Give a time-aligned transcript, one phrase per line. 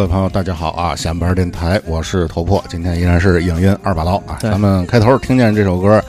[0.00, 0.96] 各位朋友，大家好啊！
[0.96, 4.38] 下班电台，我是头破，今天依然是影音二把刀啊。
[4.40, 6.02] 咱们开头听见这首歌，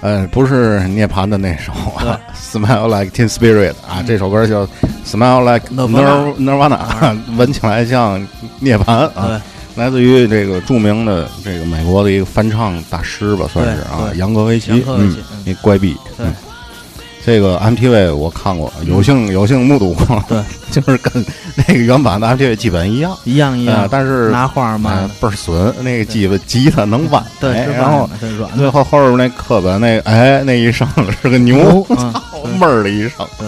[0.00, 4.66] 呃，不是涅槃的那首啊， Smile Like Teen Spirit 啊，这首歌叫
[5.06, 8.20] Smile Like Nir Nirvana，啊闻起来像
[8.58, 9.40] 涅槃啊。
[9.76, 16.34] 来自于这个著名的这个美国的一个翻唱大师吧，算是啊，杨格维奇，嗯，那怪逼，嗯。
[17.28, 21.22] 这个 MTV 我看过，有幸有幸目睹过，对， 就是跟
[21.54, 25.10] 那个原版的 MTV 基本一样，一样一样，但是拿花嘛。
[25.20, 30.88] 倍儿损，那个吉他吉他能弯，对，然后软，最后后边那课本那哎那一声
[31.20, 32.22] 是个牛，操
[32.58, 33.46] 闷 儿的一声，对，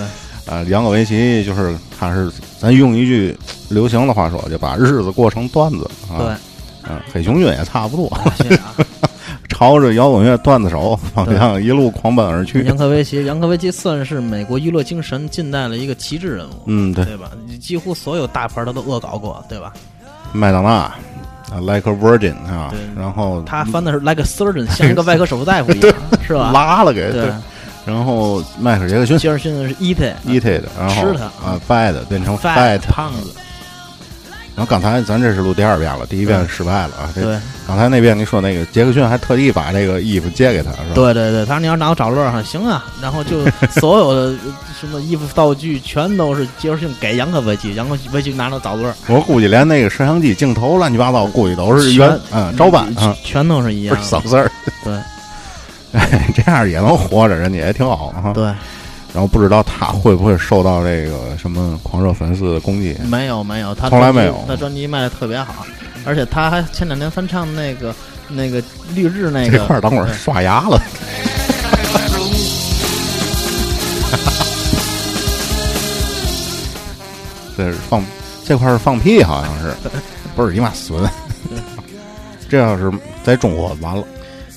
[0.54, 3.34] 啊，杨格维奇就是他是咱用一句
[3.70, 6.26] 流行的话说，就把日子过成段子，对，
[6.86, 8.12] 嗯，黑熊军也差不多。
[9.60, 12.64] 朝着摇滚乐段子手方向一路狂奔而去。
[12.64, 16.62] 杨科维奇，杨科维奇算是美国娱乐精神近代的一个旗帜人物。
[16.64, 17.30] 嗯，对，对吧？
[17.60, 19.70] 几乎所有大牌他都恶搞过，对吧？
[20.32, 20.96] 麦当娜啊
[21.60, 25.94] ，Like a Virgin 啊，然后他翻的是 Like a Surgeon，像一个 外科手术大夫一样，
[26.26, 26.50] 是吧？
[26.54, 27.30] 拉了给对。
[27.84, 33.34] 然后迈克尔·杰克逊，杰克逊的是 Eat，Eat it，，然后吃他啊，Fat 变成 Fat 胖子。
[34.60, 37.08] 然后刚才咱这是录第二遍了，第一遍失败了啊。
[37.14, 40.94] 对，刚才那遍你说那个杰克逊还特地把这个衣服借给他，是吧？
[40.94, 42.84] 对对对，他说你要拿我找乐哈，行啊。
[43.00, 43.42] 然后就
[43.80, 44.36] 所有的
[44.78, 48.94] 什么衣服道具全都是杰克逊给杨科维奇，杨科维奇拿着找乐。
[49.06, 54.52] 我估计连那个摄像机镜头乱七八糟，估计都是原嗯照搬啊，全都是一样，不是省事儿。
[54.84, 54.92] 对，
[55.98, 58.32] 哎，这样也能活着，人家也挺好哈。
[58.34, 58.52] 对。
[59.12, 62.96] 然后不知道他会不会受到这个什么狂热粉丝的攻击？
[63.08, 64.44] 没有没有，他从来没有。
[64.46, 65.66] 他专辑卖的特别好，
[66.04, 67.94] 而且他还前两天翻唱那个
[68.28, 68.62] 那个
[68.94, 69.58] 绿日那个。
[69.58, 70.80] 这块儿等会儿刷牙了。
[77.56, 78.02] 这是放
[78.46, 79.74] 这块是放屁，好像是，
[80.34, 81.04] 不是你妈损。
[82.48, 82.90] 这要是
[83.22, 84.02] 在中国完了，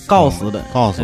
[0.05, 1.03] 告死的，告死。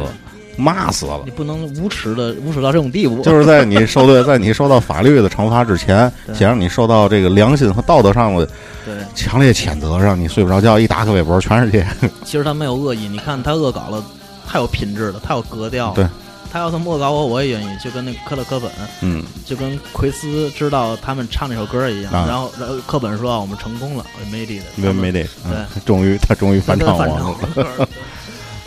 [0.59, 1.21] 骂死了！
[1.25, 3.21] 你不能无耻的无耻到这种地步。
[3.21, 8.45] 就是在你受对， 在你受到法律的惩罚之前，先让你受到这个良心和道德上的
[8.85, 10.77] 对强烈谴责，让你睡不着觉。
[10.77, 11.83] 一打开微博，全是这。
[12.25, 14.03] 其实他没有恶意，你看他恶搞了，
[14.47, 15.93] 太有品质了，太有格调。
[15.93, 16.05] 对，
[16.51, 17.69] 他要是恶搞我，我也愿意。
[17.83, 18.69] 就跟那个科勒科本，
[19.01, 22.11] 嗯，就跟奎斯知道他们唱那首歌一样。
[22.11, 27.35] 然后，然后科本说：“我们成功了，made it，made it。”对， 终于他终于翻唱完了。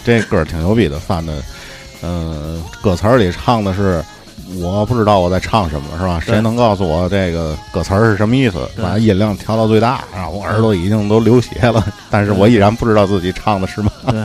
[0.04, 1.34] 这歌挺牛逼的，翻的。
[2.02, 4.02] 嗯，歌词儿里唱的是，
[4.60, 6.20] 我不知道我在唱什么，是吧？
[6.20, 8.58] 谁能告诉我这个歌词儿是什么意思？
[8.82, 13.90] 把音量调到最大，然后我耳朵已经都流血了， 但是我依然不知道自己唱的是什么。
[14.10, 14.24] 对，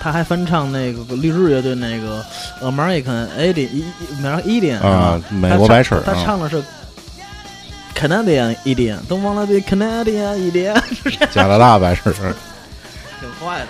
[0.00, 2.24] 他还翻唱那个绿日乐队那个
[2.62, 6.00] American Idiot，American Idiot 啊，美国白痴。
[6.04, 6.62] 他唱的是
[7.94, 10.80] Canadian Idiot，Don't wanna be Canadian Idiot，
[11.32, 13.66] 加拿大白痴，挺坏的。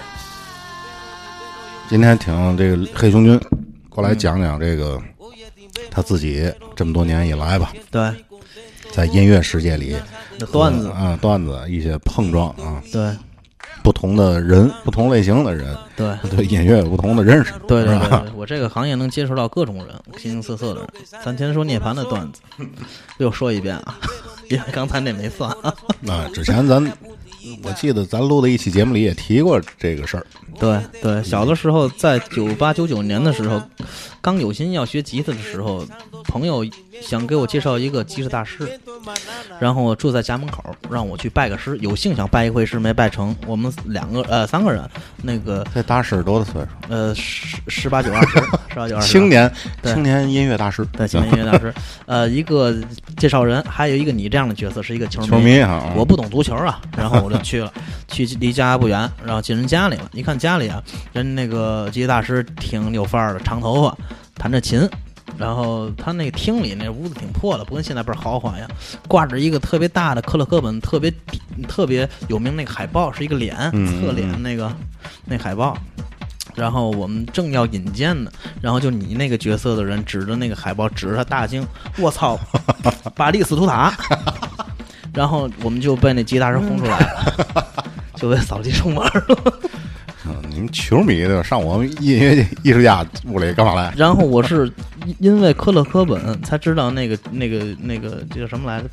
[1.88, 3.41] 今天请这个黑熊军
[3.88, 5.00] 过来讲讲这个
[5.91, 8.12] 他自己这么多年以来吧，对，
[8.91, 9.97] 在音乐世界里
[10.52, 13.16] 段子啊段子一些碰撞啊，对，
[13.82, 20.91] 不同的人不同类型的人，对对音乐有不同的认识，对对对，我这个行业能接触到各种人，形形色色的人。
[21.24, 22.41] 咱先说涅槃的段子，
[23.18, 23.94] 又说一遍啊，
[24.50, 25.72] 因为刚才那没算啊。
[26.09, 26.84] 啊，之前咱。
[27.62, 30.26] 我记得咱录的一期节目里也提过这个事儿。
[30.58, 33.60] 对对，小的时候在九八九九年的时候，
[34.20, 35.86] 刚有心要学吉他的时候，
[36.24, 36.64] 朋友
[37.03, 38.78] 想给我介绍一个吉他大师，
[39.59, 41.77] 然后住在家门口，让我去拜个师。
[41.78, 43.34] 有幸想拜一回师，没拜成。
[43.47, 44.89] 我们两个呃三个人，
[45.22, 46.69] 那个这大师多大岁数？
[46.89, 48.39] 呃十十八九二十，
[48.69, 49.09] 十八九二十。
[49.10, 49.53] 青年
[49.83, 51.75] 青年音乐大师，对青年音乐大师。
[52.07, 52.72] 呃，一个
[53.16, 55.28] 介绍人，还有一个你这样的角色，是一个球迷。
[55.28, 57.72] 球迷啊，我不懂足球啊，然后我就去了，
[58.07, 60.37] 去离家不远，然后进人家里了，一看。
[60.37, 60.83] 家里啊，
[61.15, 63.97] 人那个吉他大师挺有范儿的，长头发，
[64.34, 64.87] 弹着琴，
[65.39, 68.67] 然后他那个厅里那屋子挺破的，不跟现在倍儿豪华呀，
[69.07, 71.13] 挂着一个特别大的克勒克本特别
[71.69, 74.73] 特别有名那个海报，是一个脸嗯侧脸那个
[75.25, 75.77] 那海报。
[76.55, 78.31] 然后我们正要引荐呢，
[78.63, 81.67] 然后就你那个角色的人指着那个海报，指着他大惊
[81.99, 82.39] ：“我操，
[83.15, 83.93] 巴利斯图塔！”
[85.13, 87.67] 然后我们就被那吉他师轰出来了，
[88.17, 89.61] 就被扫地出门了。
[90.28, 93.93] 嗯，你们球迷的上我们音乐艺术家屋里干嘛来？
[93.97, 94.71] 然后我是
[95.05, 98.89] 因因为科勒科本才知道那个那个那个这叫什么来着？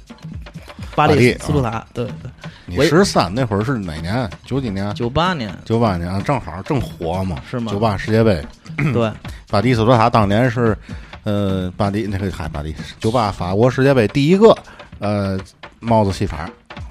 [0.95, 2.29] 巴巴黎黎斯图塔，对对，
[2.67, 4.29] 你我十三那会儿是哪年？
[4.45, 4.93] 九几年？
[4.93, 8.45] 九八年，九八年，啊正好正火嘛，是吗九八世界杯，
[8.93, 9.11] 对
[9.49, 10.77] 巴蒂斯图塔当年是，
[11.23, 14.55] 呃，巴黎那个嗨，巴黎九八法国世界杯第一个，
[14.99, 15.39] 呃，
[15.79, 16.47] 帽子戏法，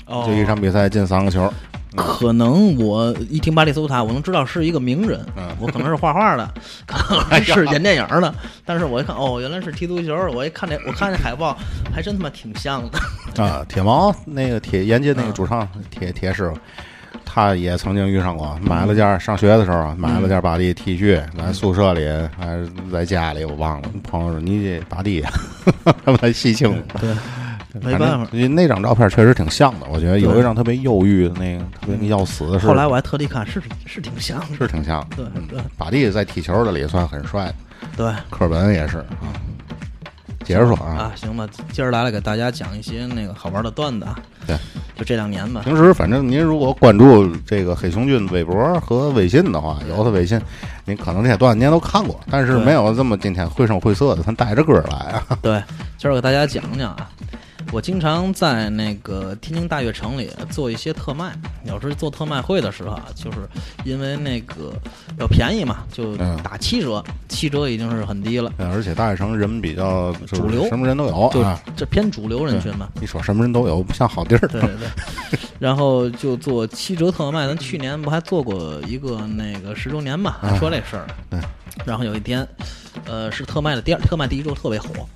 [0.06, 1.48] 哦就一场比赛进三个球，
[1.96, 5.48] 可能我一听巴黎苏塔，我能知道是一个名人，嗯。
[5.60, 6.54] 我可能是画画的，
[6.86, 8.34] 可能是演电影的，
[8.64, 11.56] 但是我一看，哦，原来是踢足球，我一看这，我看这海报，
[11.94, 12.98] 还真他妈挺像的。
[13.42, 16.58] 啊，铁毛那个铁严禁那个嗯主唱铁铁师傅，
[17.24, 22.06] 他也曾经遇上过，买了件上学的时候啊买了件巴黎 T 恤，来宿舍里
[22.36, 25.30] 还是在家里我忘了，朋友说你这巴黎呀，
[26.04, 26.82] 他们还细清了。
[27.00, 27.14] 对，
[27.80, 28.26] 没办法。
[28.32, 34.56] 正那张照片确实挺像的，我觉得有一张特别忧郁的那个，特别要死的是，后来我还特地看，是是挺像的。
[34.58, 35.30] 是挺像的。
[35.48, 37.54] 对巴蒂在踢球的里算很帅的，
[37.96, 39.32] 对科本也是啊。
[40.44, 44.18] 接着说啊，啊，行吧，今儿来了给大家讲一些那个好玩的段子啊。
[44.44, 44.56] 对，
[44.96, 45.60] 就这两年吧。
[45.62, 50.40] 平时反正您如果关注这个黑熊军微博和微信的话，有他微信，
[50.84, 55.38] 您可能这些段子您也都看过，但是没有这么今天绘声绘色的，咱带着歌来啊。
[55.40, 55.62] 对，
[55.96, 57.08] 今儿给大家讲讲啊，
[57.72, 61.32] 我经常在那个天津大悦城里做一些特卖。
[61.64, 63.38] 有时候做特卖会的时候啊，就是
[63.82, 64.74] 因为那个
[65.18, 71.58] 要便宜嘛，就嗯打七折，七折已经是很低了，嗯而且大悦城人比较主流什么人都有就啊。
[71.74, 72.88] 这偏主流人群嘛。
[73.00, 74.46] 你说什么人都有，不像好地儿。
[74.48, 77.46] 对对对， 然后就做七折特卖。
[77.46, 81.06] 咱去年不还做过一个那个十周年嘛，还说这事儿。
[81.30, 81.40] 对。
[81.86, 82.46] 然后有一天，
[83.06, 85.08] 呃，是特卖的第二特卖第一周特别火，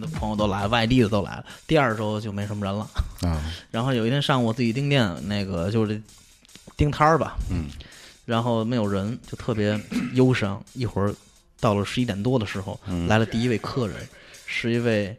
[0.00, 1.44] 的朋友都来，外地的都来了。
[1.66, 2.86] 第二周就没什么人了。
[3.22, 6.00] 啊， 然后有一天上午我自己订店，那个就是
[6.76, 7.66] 订摊儿吧，嗯，
[8.24, 9.78] 然后没有人，就特别
[10.14, 10.62] 忧伤。
[10.74, 11.12] 一会儿
[11.60, 13.06] 到了十一点多的时候，嗯。
[13.06, 13.96] 来了第一位客人，
[14.46, 15.16] 是一位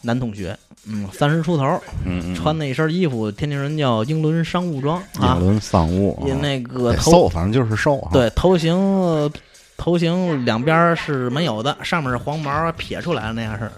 [0.00, 0.56] 男同学，
[0.86, 1.64] 嗯，三十出头，
[2.04, 5.36] 嗯嗯，穿那一身衣服，天津人叫英伦商务装啊。
[5.36, 8.10] 英，伦丧物，也那个头瘦，反正就是瘦啊。
[8.12, 9.30] 对头型呃
[9.76, 13.72] 头型两边是没有的，上面是黄毛撇出来的那样式的，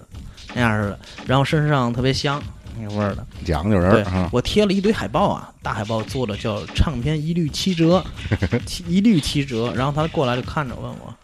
[0.54, 2.42] 那样似的，然后身上特别香
[2.78, 3.26] 那个味儿的。
[3.44, 8.04] 讲究人对我贴了一堆海报啊，大海报做的叫唱片一律七折，
[8.66, 9.72] 七一律七折。
[9.74, 11.14] 然后他过来就看着问我，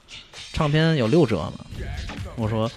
[0.53, 1.55] 唱片有六折吗？
[2.37, 2.71] 我说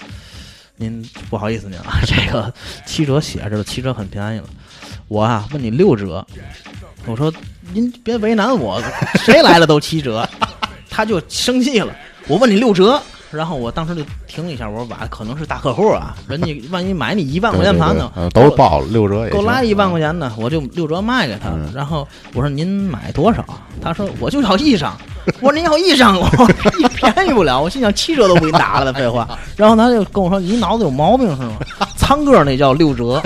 [0.78, 2.54] 您不好意思您啊， 这个
[2.86, 4.46] 七折写着了，七折很便宜了。
[5.08, 6.26] 我啊问你六折，
[7.06, 7.34] 我说
[7.74, 8.82] 您别为难我，
[9.26, 10.28] 谁来了都七折。
[10.90, 11.96] 他就生气了，
[12.28, 13.02] 我问你六折。
[13.32, 21.50] 然后我当时就停了一下，我说哇，可能是大客户啊， 人家万一买你一万块钱盘呢，都包了六折也够拉一万块钱的，我就六折卖给他。
[21.50, 23.46] 嗯然后我说您买多少？
[23.82, 24.98] 他说我就要一张。
[25.42, 26.28] 我说您要一张， 我
[26.80, 27.62] 一便宜不了。
[27.62, 29.28] 我心想七折都不给你打了，废话。
[29.56, 31.58] 然后他就跟我说：“你脑子有毛病是吗？
[31.96, 33.22] 苍个那叫六折。”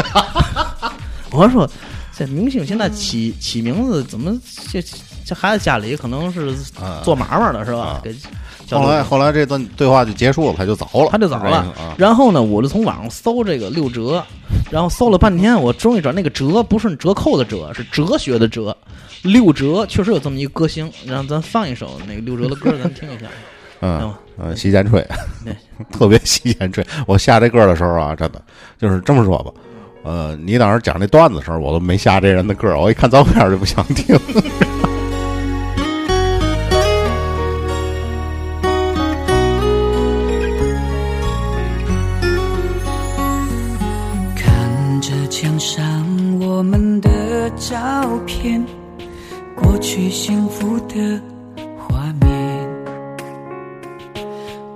[1.31, 1.69] 我说
[2.17, 4.37] ：“这明星现在起起名字怎么
[4.69, 4.83] 这
[5.23, 6.49] 这孩子家里可能是
[6.79, 8.01] 啊做买卖的是吧啊？
[8.03, 8.29] 给叫
[8.71, 11.95] 后来后来这段对话就结束了，他就走了，他就走了。
[11.97, 14.23] 然后呢，我就从网上搜这个六折，
[14.71, 18.75] 然后搜了半天，我终于找那个折不是折扣的折，是哲学的哲。
[19.23, 23.25] 六哲确实有这么一个歌星，然后咱放一首那个六哲的歌，咱听一下。
[23.81, 25.05] 嗯嗯呃，洗剪吹，
[25.91, 26.83] 特别洗剪吹。
[27.05, 28.41] 我下这歌的时候啊，真的
[28.79, 29.51] 就是这么说吧。
[30.03, 34.17] 呃，你当时讲那段子的时候，我都没下这人的歌，我一看照片就不想听。
[47.69, 48.61] 照片，
[49.55, 51.21] 过去幸福的
[51.77, 52.69] 画面，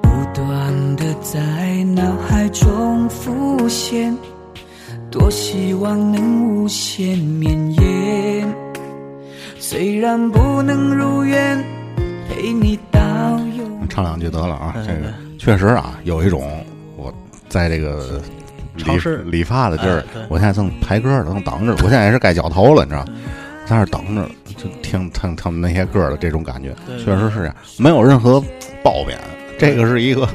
[0.02, 4.16] 不断的在脑海中浮现，
[5.12, 8.56] 多希望能无限绵延。
[9.60, 11.62] 虽然不能如愿
[12.30, 13.00] 陪你到
[13.58, 16.64] 永唱两句得了啊，这个确实啊，有一种
[16.96, 17.14] 我
[17.50, 18.22] 在这个
[18.78, 23.06] 理理发的地儿哎，我现在正排歌呢，正等着，我现在也是该绞头了，你知道，
[23.66, 28.42] 在那等着，就听听他们那些歌的这种感觉，确实是这样，没有任何
[28.84, 29.20] 褒贬，
[29.58, 30.28] 这个是一个，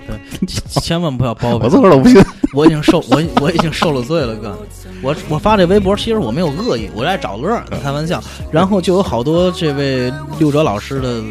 [0.69, 2.23] 千万不要褒贬我自个儿都不信。
[2.53, 4.59] 我已经受我我已经受了罪了，哥。
[5.01, 8.23] 我我发这微博，其实我没有恶意，我是爱找乐儿，开玩笑。
[8.51, 11.23] 然后就有好多这位六哲老师的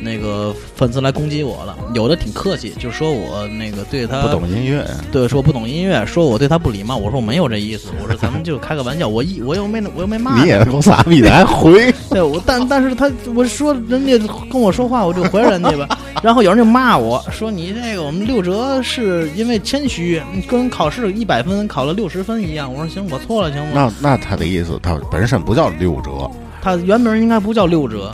[0.00, 6.96] 那个粉丝来攻击我了，有的挺客气，就说我那个对他不懂音乐，对，说不懂音乐，说我对他不礼貌。
[6.96, 9.08] 我说我没有这意思，我说咱们就开个玩笑。
[9.08, 11.92] 我一我又没我又没骂你也够傻逼的，还回。
[12.10, 14.18] 对，我但但是他我说人家
[14.50, 15.98] 跟我说话，我就回人家吧。
[16.22, 22.72] 然后有人就骂我说你这个我们六哲是因为谦虚，跟考试一百分考了六十分一样。
[22.72, 23.92] 我说行，我错了，行吗？
[24.00, 26.30] 那那他的意思，他本身不叫六哲，
[26.62, 28.12] 他原名应该不叫六哲。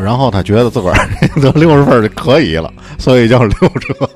[0.00, 1.08] 然后他觉得自个儿
[1.40, 4.08] 得六十分就可以了，所以叫六哲。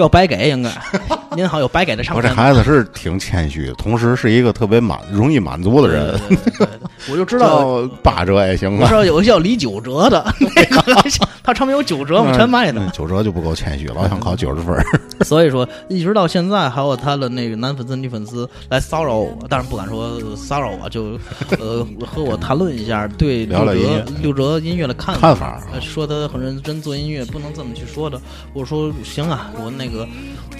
[0.00, 0.70] 叫白给应该，
[1.36, 6.18] 您好有白给的唱我这孩子是挺谦虚，同时是一个特别满容易满足的人。
[6.26, 6.68] 对对对
[7.10, 10.24] 我就知道 八折也行我知道有个叫李九折的，
[10.56, 11.10] 那个
[11.42, 12.80] 他唱片有九折嘛，全卖的。
[12.90, 14.74] 九折就不够谦虚，老想考九十分。
[15.22, 21.18] 所以说，一直到现在，还有他的那个男粉丝、女粉丝来骚扰我，但是不敢说骚扰我，就
[21.58, 28.20] 呃和我谈论一下对六哲六哲音乐的看看法，说他很认真做音乐，不能这么去说的。
[28.52, 29.89] 我说行啊，我那个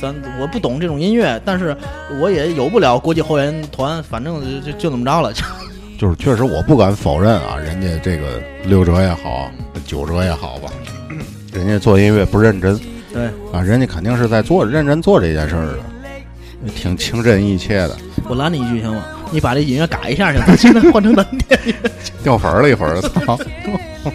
[0.00, 1.76] 咱我不懂这种音乐，但是
[2.18, 5.32] 我也有不了国际后援团，反正就就这么着了。
[5.32, 5.42] 就
[5.98, 9.50] 就是确实，我不敢否认啊，人家这个六折也好，
[9.84, 10.70] 九折也好吧，
[11.52, 12.78] 人家做音乐不认真。
[13.12, 15.66] 对啊，人家肯定是在做认真做这件事儿
[16.64, 17.96] 的，挺情真意切的。
[18.28, 19.04] 我拦你一句行吗？
[19.30, 20.56] 你把这音乐改一下行吗？
[20.56, 21.74] 现在换成蓝天
[22.22, 23.38] 掉粉了一会儿，操！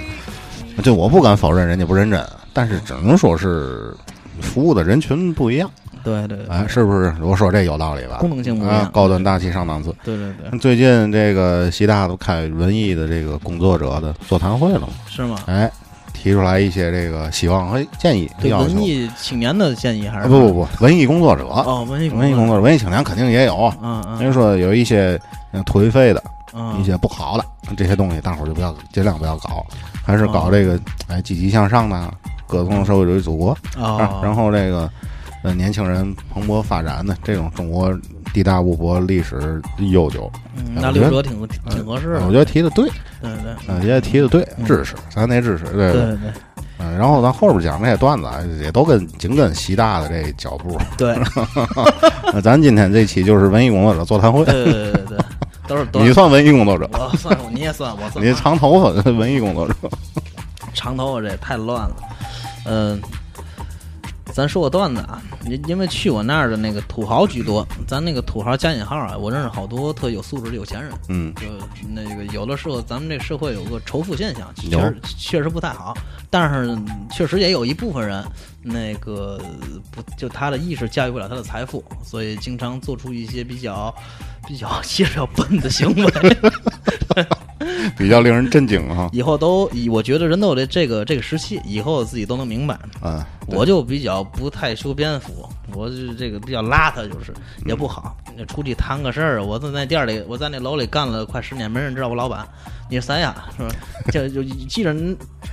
[0.83, 3.93] 这我不敢否认人家不认真，但是只能说是
[4.41, 5.69] 服务的人群不一样。
[6.03, 7.11] 对对，哎，是不是？
[7.19, 8.17] 我说这有道理吧？
[8.19, 9.93] 功能性不一样，高端大气上档次。
[10.03, 10.59] 对对对。
[10.59, 14.89] 最近这个习大都开文艺的这个工作者的座谈会了嘛？
[15.09, 15.39] 是吗？
[15.47, 15.71] 哎，
[16.13, 18.29] 提出来一些这个希望和建议。
[18.39, 20.27] 对文艺青年的建议还是？
[20.27, 21.45] 不不不，文艺工作者。
[21.45, 23.73] 哦，文艺文艺工作者，文艺青年肯定也有。
[23.81, 24.19] 嗯嗯。
[24.19, 25.19] 比如说有一些
[25.65, 26.21] 颓废的，
[26.79, 27.43] 一些不好的
[27.75, 29.65] 这些东西，大伙儿就不要尽量不要搞，
[30.05, 32.13] 还是搞这个哎积极向上的，
[32.47, 34.21] 歌颂社会主义祖国啊。
[34.23, 34.89] 然后这个。
[35.43, 37.95] 呃，年轻人蓬勃发展的这种中国
[38.33, 40.27] 地大物博、历史悠久，
[40.73, 42.25] 那刘哲挺挺合适的。
[42.25, 42.89] 我觉得提的对，
[43.21, 46.17] 对对，嗯，也提的对，知识，咱得知识，对对对。
[46.79, 48.27] 嗯，然后咱后边讲这些段子，
[48.63, 50.79] 也都跟紧跟习大的这脚步。
[50.97, 51.15] 对，
[52.33, 54.43] 那 咱今天这期就是文艺工作者座谈会。
[54.45, 55.17] 对对对对，
[55.67, 58.25] 都是你算文艺工作者，我算，你也算，我算。
[58.25, 59.75] 你长头发文艺工作者，
[60.75, 61.95] 长头发这也太乱了，
[62.65, 63.01] 嗯。
[64.33, 71.43] 咱说个段子啊，因因为去我那儿的那个土豪居多，咱那个土豪加引号啊，我认识好多特有素质的有钱人，嗯，就
[71.87, 75.93] 那个有的时候咱们这社会有个仇富现象，确实确实不太好，
[76.29, 76.77] 但是
[77.09, 78.21] 确实也有一部分人，
[78.67, 79.39] 那个
[79.91, 83.93] 不就他的意识驾驭不了他的财富，所以经常做出一些比较
[84.47, 86.11] 比较比较笨的行为。
[87.97, 89.09] 比较令人震惊哈！
[89.13, 92.77] 以后都，我觉得人都有这这个这个时期，以后自己都能明白。
[93.01, 97.33] 嗯，我就比较不太修边幅，我就这个比较邋遢，就是
[97.65, 98.15] 也不好。
[98.47, 102.47] 出去谈个事儿，我在那店里，我在那楼里干了快十年，没人知道我老板。
[102.89, 103.35] 你是谁呀？
[103.57, 103.69] 是吧？
[104.11, 104.93] 就就记着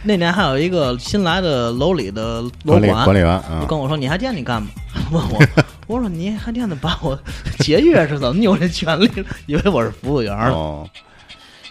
[0.02, 4.68] 那年还有一个新来的楼里的楼管管理员，跟我说：“你还惦记干吗？”
[5.10, 5.40] 问我，
[5.86, 7.18] 我说：“你还惦记把我
[7.60, 8.38] 节约是怎么？
[8.38, 9.10] 你有这权利？
[9.46, 10.88] 以为我是服务员哦。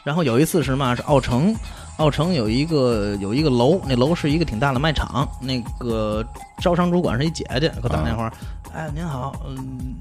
[0.04, 0.96] 然后有一次是嘛？
[0.96, 1.56] 是奥城，
[1.98, 5.28] 奥城有一个有一个楼，那楼是一个挺大的卖场。
[5.40, 6.26] 那个
[6.60, 8.32] 招商主管是一姐姐，给我打电话，
[8.74, 9.96] 哎，您好，嗯，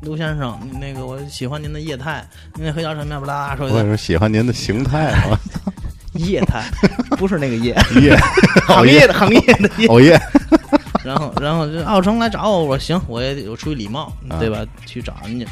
[0.00, 2.24] 刘先生，那个我喜欢您的业态，
[2.54, 3.68] 您那黑椒什么不拉说。
[3.68, 5.38] 我是喜欢您的形态啊。
[6.14, 6.64] 业态
[7.18, 8.16] 不是那个业， 业
[8.66, 9.86] 行业的行业的业。
[9.88, 10.18] 熬夜。
[11.04, 14.10] 然后，然后这奥城来找我，我说行，我也有出于礼貌，
[14.40, 14.64] 对吧？
[14.86, 15.46] 去找人家。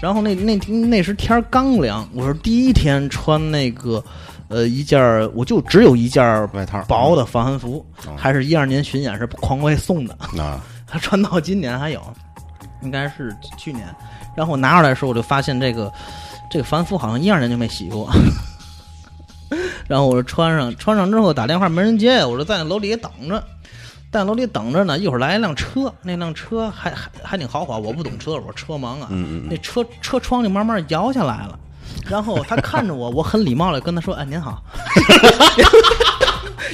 [0.00, 4.02] 然后那那那时天刚凉，我是第一天穿那个，
[4.48, 5.00] 呃，一件
[5.34, 7.84] 我就只有一件外套薄的防寒服，
[8.16, 10.60] 还是一二年巡演是匡威送的，啊，
[11.00, 12.00] 穿到今年还有，
[12.82, 13.86] 应该是去年。
[14.36, 15.92] 然后我拿出来的时候，我就发现这个
[16.50, 18.10] 这个防服好像一二年就没洗过。
[19.88, 23.42] 然后我就穿上，穿上之后打电话没人接，我就在那楼底下等着。
[24.12, 27.76] 在楼里等着呢，一会儿来一辆车，那辆车还还还挺豪华。
[27.76, 29.08] 我不懂车，我车盲啊。
[29.50, 31.58] 那车车窗就慢慢摇下来了，
[32.08, 34.62] 然后他看着我，我很礼貌的跟他说：“哎，您好。”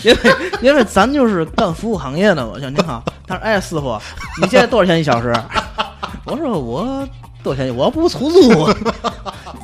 [0.05, 0.19] 因为
[0.63, 3.03] 因为咱就是干服务行业的嘛，说您好。
[3.27, 3.99] 他说：“哎，师傅，
[4.41, 5.33] 你现在多少钱一小时？”
[6.25, 7.07] 我说：“我
[7.43, 7.75] 多少钱？
[7.75, 8.69] 我不出租。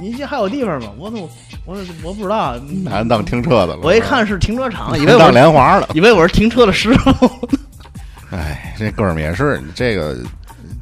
[0.01, 0.91] 你这还有地方吗？
[0.97, 1.29] 我都
[1.65, 2.55] 我我不知道。
[2.91, 3.81] 俺当停车的了。
[3.83, 7.49] 我一看是停车场，以为我当莲花了，以为我是停车的师傅。
[8.31, 10.17] 哎，这哥们儿也是，这个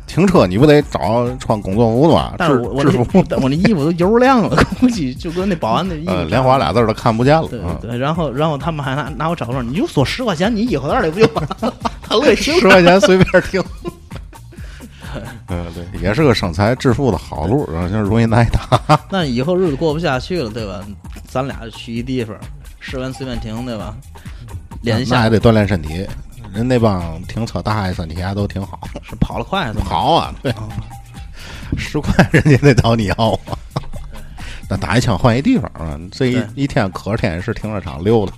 [0.06, 2.34] 停车你不得找穿工作服的吗？
[2.38, 7.48] 但是我我那我那衣服都油亮了， 估计就跟那保安那衣服呃，连花俩字儿都看不见了。
[7.80, 11.74] 对然后然后他们还拿拿我找说，你就说十块钱，你衣服袋里不就完了？
[12.02, 13.62] 他乐意听十块钱随便停。
[15.48, 19.00] 嗯，对，也是个生财致富的好路，然后就是容易挨打。
[19.10, 20.80] 那以后日子过不下去了，对吧？
[21.26, 22.36] 咱俩去一地方，
[22.80, 23.94] 试完随便停，对吧？
[24.82, 26.06] 连下那还得锻炼身体。
[26.56, 29.84] 人那帮停车大爷身体还都挺好， 是跑得快是吗？
[29.84, 30.52] 好啊，对，
[31.78, 33.14] 十块人家得找你要
[33.46, 33.58] 啊。
[34.68, 35.96] 那打一枪换一地方啊！
[36.10, 38.32] 这一一天可着天也是停车场溜达。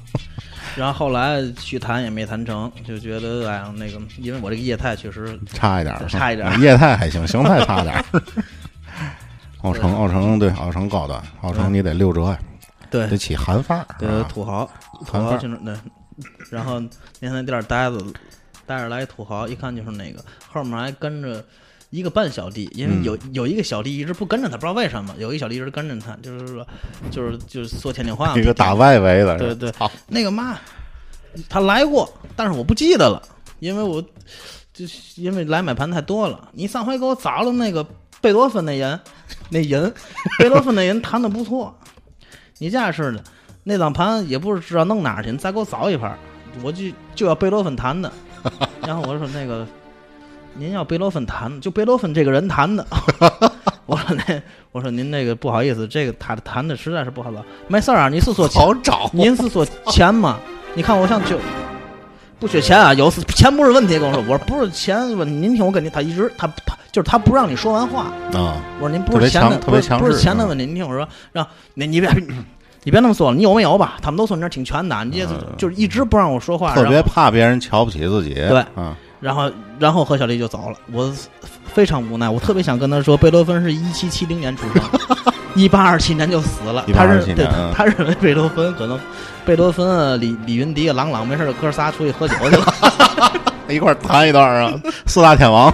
[0.77, 8.05] 然后后来去谈也没谈成，就觉得哎呀，那个因为我这个业态确实差一点儿，差一点儿业态还行，形态差点儿。
[9.63, 12.39] 奥城，奥城对，奥城高端，奥城你得六折呀，
[12.91, 13.87] 对得起韩范儿。
[13.99, 14.69] 对啊土豪，
[15.07, 15.75] 土豪就是对。
[16.51, 16.83] 然后
[17.21, 17.99] 那天店儿待着，
[18.67, 21.45] 带着来一土豪，一看就是那个后面还跟着
[21.91, 26.67] 一个半小弟，因为嗯有、有一个小弟一直不跟着他，不知道为什么，有一个小弟一直跟着他，就是说
[27.11, 30.59] 就是就是说天津话嘛，一个打外围的，对对好，那个嘛，
[31.49, 33.23] 他来过，但是我不记得了，
[33.59, 34.03] 因为我
[34.73, 36.49] 就是因为来买盘太多了。
[36.53, 37.85] 你上回给我找了那个
[38.21, 39.01] 贝多芬那人，
[39.49, 39.93] 那人
[40.39, 41.77] 贝多芬那人弹的不错，
[42.59, 43.25] 你这样式的，
[43.65, 46.17] 那张盘也不是知道弄哪儿去，你再给我找一盘，
[46.63, 48.11] 我就就要贝多芬弹的。
[48.87, 49.67] 然后我说那个，
[50.55, 52.87] 您要贝多芬弹，就贝多芬这个人弹的。
[53.87, 57.43] 我说那我说您那个不好意思，这个他弹的实在是不好找。
[57.69, 59.11] 没事儿啊，你是说好找。
[59.13, 60.39] 您是说钱吗？
[60.75, 61.39] 你看我像就
[62.39, 63.99] 不缺钱啊，有钱不是问题。
[63.99, 65.35] 跟我说，我说不是钱问题。
[65.35, 68.13] 您听我跟您，他一直他他就是他不让你说完话。
[68.35, 69.83] 啊，我说您不是钱的，不是
[70.19, 70.67] 钱的问题。
[70.67, 72.09] 您听我说，让那你别
[72.85, 73.97] 你别那么说了，你有没有吧？
[74.01, 78.35] 他们都说你这挺全的，你这嗯就是一直不让我说话，特别怕别人瞧不起自己。
[78.35, 81.13] 对嗯，然后然后何小丽就走了，我
[81.73, 84.83] 非常无奈，我 特别想跟他说，贝多芬是一七七零年出生，
[85.55, 86.85] 一八二七年就死了。
[86.95, 88.99] 他认对他认为贝多芬可能
[89.45, 92.75] 贝多芬啊、李李云迪啊、郎朗没事儿哥仨出去喝酒去了。
[93.69, 94.73] 一块儿弹一段啊，
[95.07, 95.73] 四大天王。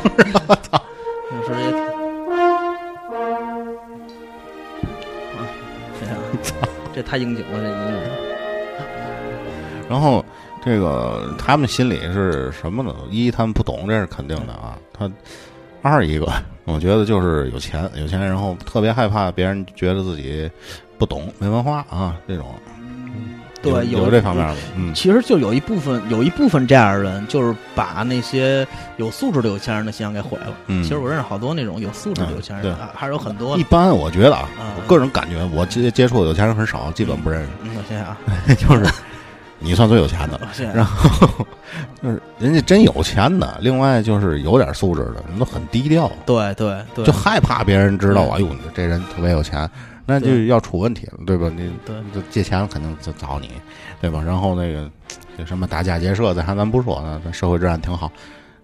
[6.94, 8.00] 这太应景了，这音乐。
[9.88, 10.24] 然后
[10.64, 12.94] 这个他们心里是什么呢？
[13.11, 14.78] 一他们不懂，这是肯定的啊。
[14.92, 15.11] 他
[15.83, 16.33] 二一个，
[16.64, 20.50] 我觉得就是有钱，有钱，然后特别害怕别人觉得自己
[20.96, 22.54] 不懂、没文化啊，这种。
[23.64, 30.46] 对有有这方面的，嗯，其实就有一部分有一部分这样的人，就是把那些有素质的有钱人的形象给毁了。
[30.66, 30.83] 嗯。
[30.83, 33.64] 其实我认识好多那种有素质的有钱人，还是有很多一。
[33.64, 34.66] 般我觉得啊，嗯。
[34.77, 37.48] 我个人感觉，我接接触的有钱人很少，基本不认识。
[37.62, 38.16] 嗯，我想想啊，
[38.59, 38.92] 就是
[39.59, 40.38] 你算最有钱的，
[40.74, 41.29] 然后
[42.03, 48.31] 就是人家真有钱的，另外就是有点素质的，人都很低调，对对对，就害怕别人知道，对。
[48.33, 49.68] 哎呦，你这人特别有钱，
[50.06, 51.50] 那就要出问题了，对吧？
[51.54, 53.50] 你对就借钱肯定就找你，
[54.00, 54.22] 对吧？
[54.22, 54.90] 然后那个
[55.36, 58.10] 这什么打家劫舍咱，还咱不说呢，咱社会治安挺好，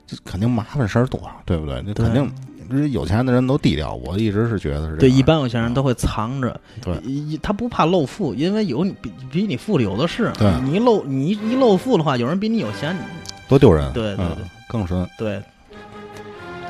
[0.06, 1.82] 这肯定麻烦事儿多，对不对？
[1.86, 2.30] 那肯定。
[2.72, 4.96] 这有钱的人都低调，我一直是觉得是。
[4.96, 10.30] 对，一般有钱人都会藏着，对一他不怕露富，因为有你比比你富的有的是。
[10.38, 13.00] 对你一露你一露富的话，有人比你有钱，你
[13.48, 13.84] 多丢人。
[13.88, 15.04] 嗯对对对更深。
[15.18, 15.42] 对，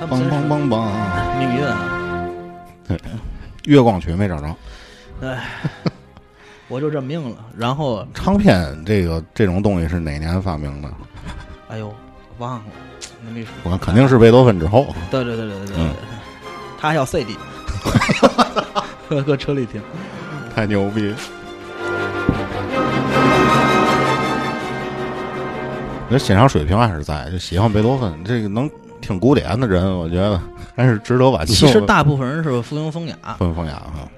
[0.00, 0.90] 梆梆梆梆，
[1.38, 2.30] 命运啊！
[3.64, 4.56] 月光曲没找着。
[5.22, 5.44] 哎
[6.68, 7.36] 我就认命了。
[7.56, 10.88] 然后，唱片这个这种东西是哪年发明的？
[11.68, 11.92] 哎呦，
[12.38, 12.64] 忘了，
[13.24, 13.50] 那没说。
[13.64, 14.94] 我肯定是贝多芬之后。
[15.10, 15.94] 对对对对对对，嗯
[16.80, 17.36] 他还要 CD，
[19.08, 19.82] 搁 搁车里听。
[20.54, 21.14] 太牛逼！
[26.08, 30.40] 这欣赏水平还是在，就喜欢贝多芬这个能听古典的人，我觉得
[30.76, 31.54] 还是值得挽救。
[31.54, 34.08] 其实大部分人是附庸风雅，附庸风雅啊，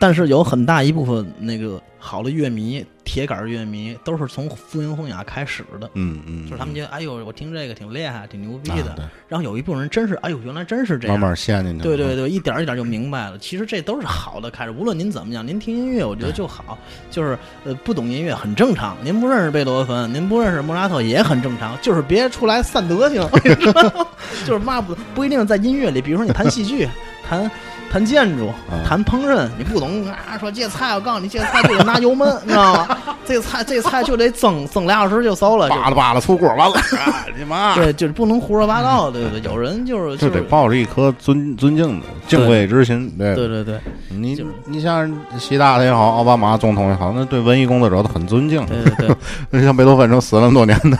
[0.00, 5.90] 但是有很大一部分那个好的乐迷、铁杆乐迷都是从附庸风雅开始的。
[5.94, 8.92] 嗯嗯，就是他们觉得，哎呦，我听这个挺厉害，挺牛逼的。
[8.92, 11.18] 啊然后有一部分人真是，哎呦，原来真是这样。
[11.18, 11.82] 慢慢陷进去。
[11.82, 13.36] 对对对，一点一点就明白了。
[13.38, 16.78] 其实这都是好的开始，无论您怎么样，您听音乐，我觉得就好。
[17.10, 18.96] 就是呃，不懂音乐很正常。
[19.02, 21.76] 您不认识贝多芬，您不认识莫扎特也很正常。
[21.82, 23.28] 就是别出来散德行，
[24.46, 26.00] 就是骂不不一定在音乐里。
[26.00, 26.88] 比如说你弹戏剧，
[27.28, 27.50] 弹
[27.90, 28.52] 谈建筑，
[28.86, 30.38] 谈烹饪，你不懂啊？
[30.38, 32.96] 说这菜，我告诉你，这菜就得拿油焖，你知道吗？
[33.26, 36.76] 这菜这菜就得蒸蒸俩小时就熟了，扒拉扒拉出锅完了，
[37.36, 37.74] 你妈！
[37.74, 39.40] 对，就是不能胡说八道，对不对？
[39.42, 43.80] 有人就是就得抱着一颗尊尊敬的敬畏之心，对对对对。
[44.08, 49.16] 你你像习大大也好，奥巴马总统也好，那对文艺工作者都很尊敬，对对
[49.50, 49.62] 对。
[49.62, 50.96] 像贝多芬这死了那么多年的，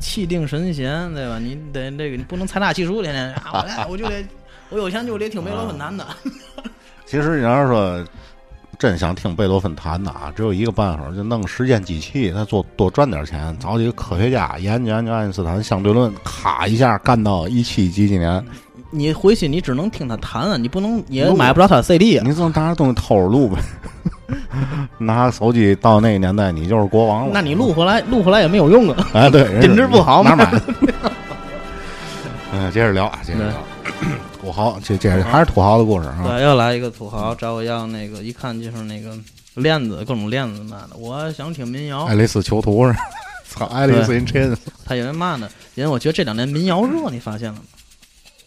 [0.00, 1.38] 气定神闲，对吧？
[1.38, 4.24] 你得这个，你不能财大气粗，天天啊，我我就得。
[4.72, 6.06] 我有钱就得听贝多芬弹的。
[7.06, 8.04] 其实你要是说
[8.78, 18.44] 真想听贝多芬弹的啊，只有一个办法，就弄时间机器，他做多赚点钱，找几个科学家研究研究爱因斯坦相对论，咔一下干到一七几几年。
[18.90, 22.24] 你回去你只能听他弹啊，你不能也买不着他的 CD 啊。
[22.26, 23.58] 你只能拿着东西偷着录呗。
[24.98, 27.30] 拿手机到那个年代，你就是国王了。
[27.32, 29.08] 那你录回来，录回来也没有用啊。
[29.12, 30.62] 哎，对， 品质不好，哪买的？
[32.52, 33.54] 嗯，接着聊啊，接着聊。
[34.42, 36.20] 土豪，这这还是土豪的故事啊！
[36.26, 39.16] 对，又来一个土豪找我要那个，一看就是那个
[39.54, 40.96] 链子，各种链子嘛的。
[40.96, 42.94] 我想听民谣，爱丽丝囚徒是？
[43.48, 44.56] 操，爱丽丝 in chains。
[44.84, 45.48] 他因为嘛呢？
[45.76, 47.62] 因为我觉得这两年民谣热，你发现了吗？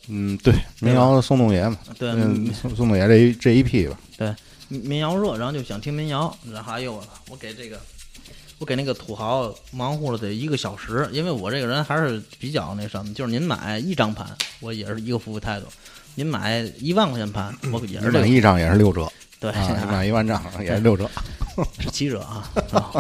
[0.09, 2.11] 嗯，对，民谣宋冬野嘛，对，
[2.53, 3.97] 宋宋冬野这一这一批吧。
[4.17, 4.35] 对，
[4.67, 7.79] 民谣热，然后就想听民谣，然后哎呦，我给这个，
[8.59, 14.25] 我给那个土豪忙活了得一个小时，因为我这个人还是比较那什么，就是您买一张盘，
[14.61, 15.65] 我也是一个服务态度。
[16.15, 19.11] 您买一万块钱盘，我也是买一张也是六折。
[19.37, 19.51] 对，
[19.91, 21.09] 买一万张也是六折，
[21.77, 22.49] 是七折啊。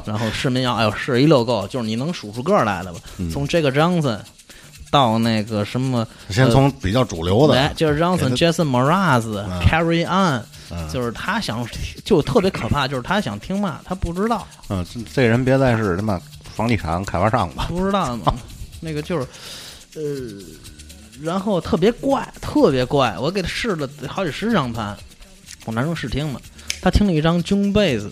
[0.05, 2.99] 然后市民要，哎呦，是一溜够，就是你能数出个来的吧？
[3.31, 4.19] 从这个 Johnson
[4.91, 9.23] 到那个什么，先从比较主流的，就是 Johnson、Jason Mraz、
[9.61, 10.43] Carry On，
[10.91, 11.67] 就是他想
[12.03, 14.47] 就特别可怕，就是他想听嘛，他不知道。
[14.69, 16.19] 嗯，这人别再是他妈
[16.55, 17.65] 房地产开发商吧？
[17.69, 18.33] 不知道吗？
[18.81, 19.27] 那个就是，
[19.95, 20.65] 呃。
[21.21, 24.93] 然后特别怪，特别怪，我给他试了好几十张盘，
[25.65, 26.41] 我拿成试听嘛。
[26.81, 28.11] 他听了一张 June Bass，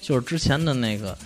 [0.00, 1.16] 就是之前的那个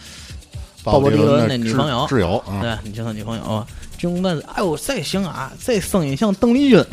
[0.84, 3.66] 鲍勃迪伦那女朋友，挚友，对，你听他女朋友
[3.98, 6.78] June Bass，哎呦，这行啊，这声音像邓丽君，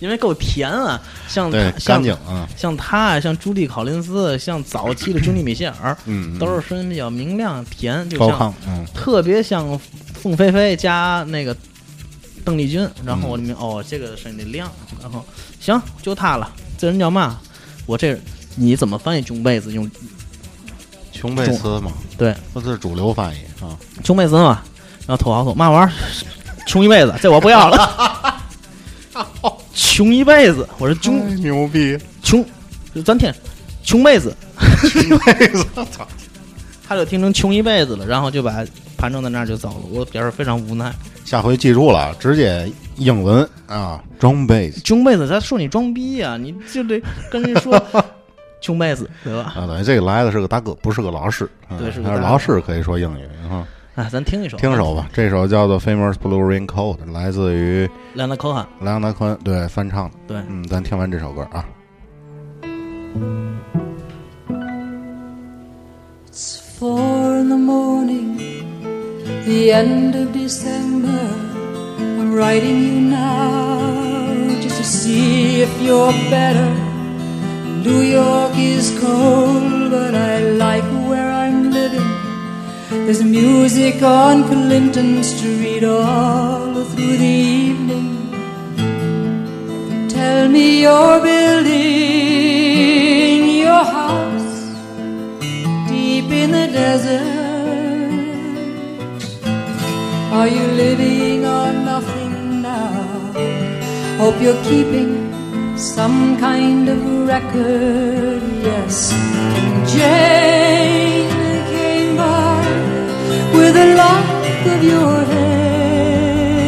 [0.00, 8.54] 因为够甜啊，像干净啊，像他，像朱莉考林斯，像早期的朱莉米歇尔，嗯，都是声音比较明亮甜，就像
[8.94, 9.78] 特别像
[10.14, 11.56] 凤飞飞加那个。
[12.44, 15.24] 邓丽君，然后我里面哦，这个声音得亮，然后
[15.58, 16.52] 行，就他了。
[16.76, 17.40] 这人叫嘛？
[17.86, 18.20] 我这
[18.54, 19.72] 你怎么翻译“穷贝斯”？
[19.72, 19.90] 用
[21.10, 21.90] “穷贝斯”嘛？
[22.18, 23.72] 对，这是主流翻译啊
[24.04, 24.60] ，“穷贝斯”嘛。
[25.06, 25.92] 然后土豪说嘛玩意儿？
[26.66, 28.42] 穷一辈子，这我不要了。
[29.94, 32.44] 穷一辈子，我说穷牛逼，穷
[33.04, 33.32] 咱听
[33.84, 36.04] 穷妹子，穷贝斯，操！
[36.88, 38.64] 他就听成穷一辈子了，然后就把
[38.98, 39.82] 盘正在那儿就走了。
[39.92, 40.92] 我表示非常无奈。
[41.24, 47.80] 下回记住了，直接英文啊，装杯子，穷妹子，他说你装逼呀，你就得跟人说
[48.60, 49.54] 穷妹子，对吧？
[49.56, 53.64] 啊，等于，这个来的是个大哥，不是个老师，对，是老师可以说英语啊。
[53.96, 61.64] 哎，咱听一首，听一首吧，这首叫做《Famous Blue Raincoat》，来自于梁大科汉，梁大科对翻唱的，对，嗯，咱听完这首歌啊。
[69.46, 71.30] the end of December.
[71.98, 76.74] I'm writing you now just to see if you're better.
[77.84, 81.63] New York is cold, but I like where I'm.
[83.02, 88.08] There's music on Clinton Street all through the evening.
[90.08, 91.74] Tell me you're building
[93.64, 94.56] your house
[95.88, 97.44] deep in the desert.
[100.32, 102.92] Are you living on nothing now?
[104.18, 105.12] Hope you're keeping
[105.76, 109.12] some kind of record, yes.
[109.92, 111.13] Jane
[113.54, 114.26] with a lock
[114.72, 116.64] of your hair,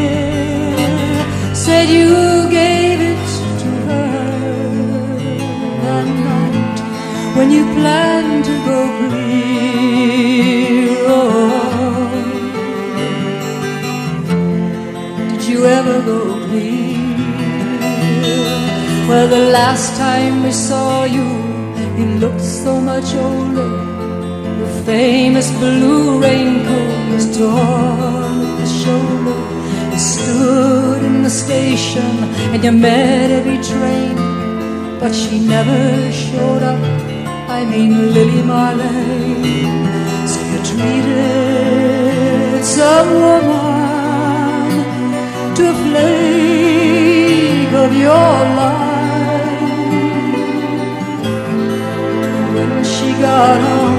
[1.54, 3.26] said you gave it
[3.62, 4.20] to her
[5.84, 6.78] that night
[7.36, 10.88] when you planned to go clear.
[11.08, 12.08] Oh,
[15.48, 16.96] you ever go clear?
[19.08, 21.28] Well, the last time we saw you,
[21.98, 23.95] you looked so much older.
[24.58, 29.38] Your famous blue raincoat was torn at the shoulder.
[29.92, 34.16] You stood in the station and you met every train,
[34.98, 36.80] but she never showed up.
[37.50, 39.86] I mean, Lily Marlene.
[40.32, 44.70] So you treated some woman
[45.56, 48.86] to a flake of your life.
[52.54, 53.95] When she got home.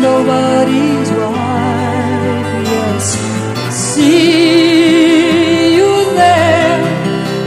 [0.00, 3.04] Nobody's wife, yes.
[3.70, 6.80] See you there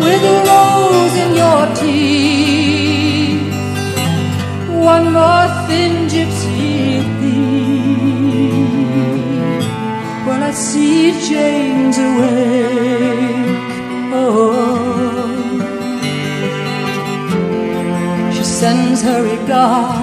[0.04, 3.46] with a rose in your teeth.
[4.94, 6.70] One more thin gypsy
[7.20, 8.72] thief.
[10.26, 13.72] Well, I see Jane's awake.
[14.14, 14.60] Oh,
[18.34, 20.01] she sends her regard.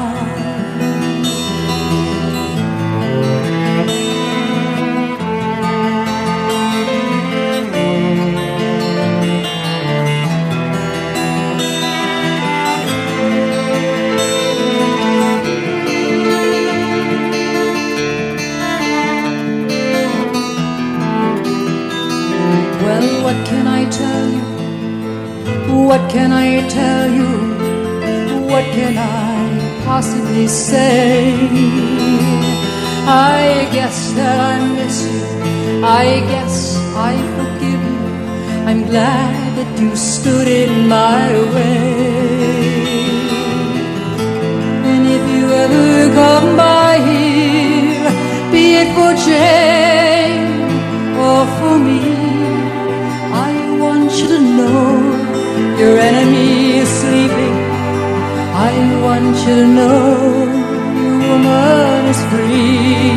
[25.88, 27.33] What can I tell you?
[28.53, 31.33] What can I possibly say?
[33.07, 35.24] I guess that I miss you.
[35.83, 38.01] I guess I forgive you.
[38.68, 41.88] I'm glad that you stood in my way.
[44.92, 48.12] And if you ever come by here,
[48.53, 49.88] be it for Jane
[59.20, 60.18] man should know
[61.28, 63.08] woman is free.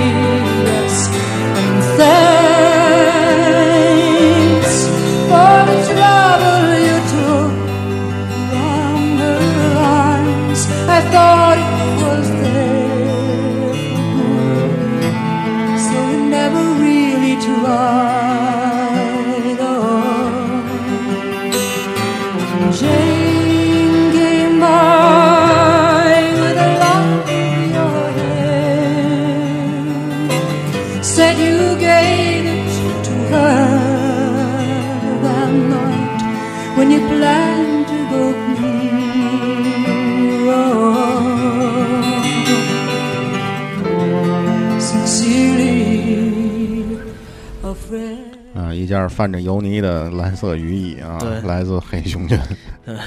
[49.21, 52.35] 泛着油泥的蓝色雨衣啊，来自黑熊军，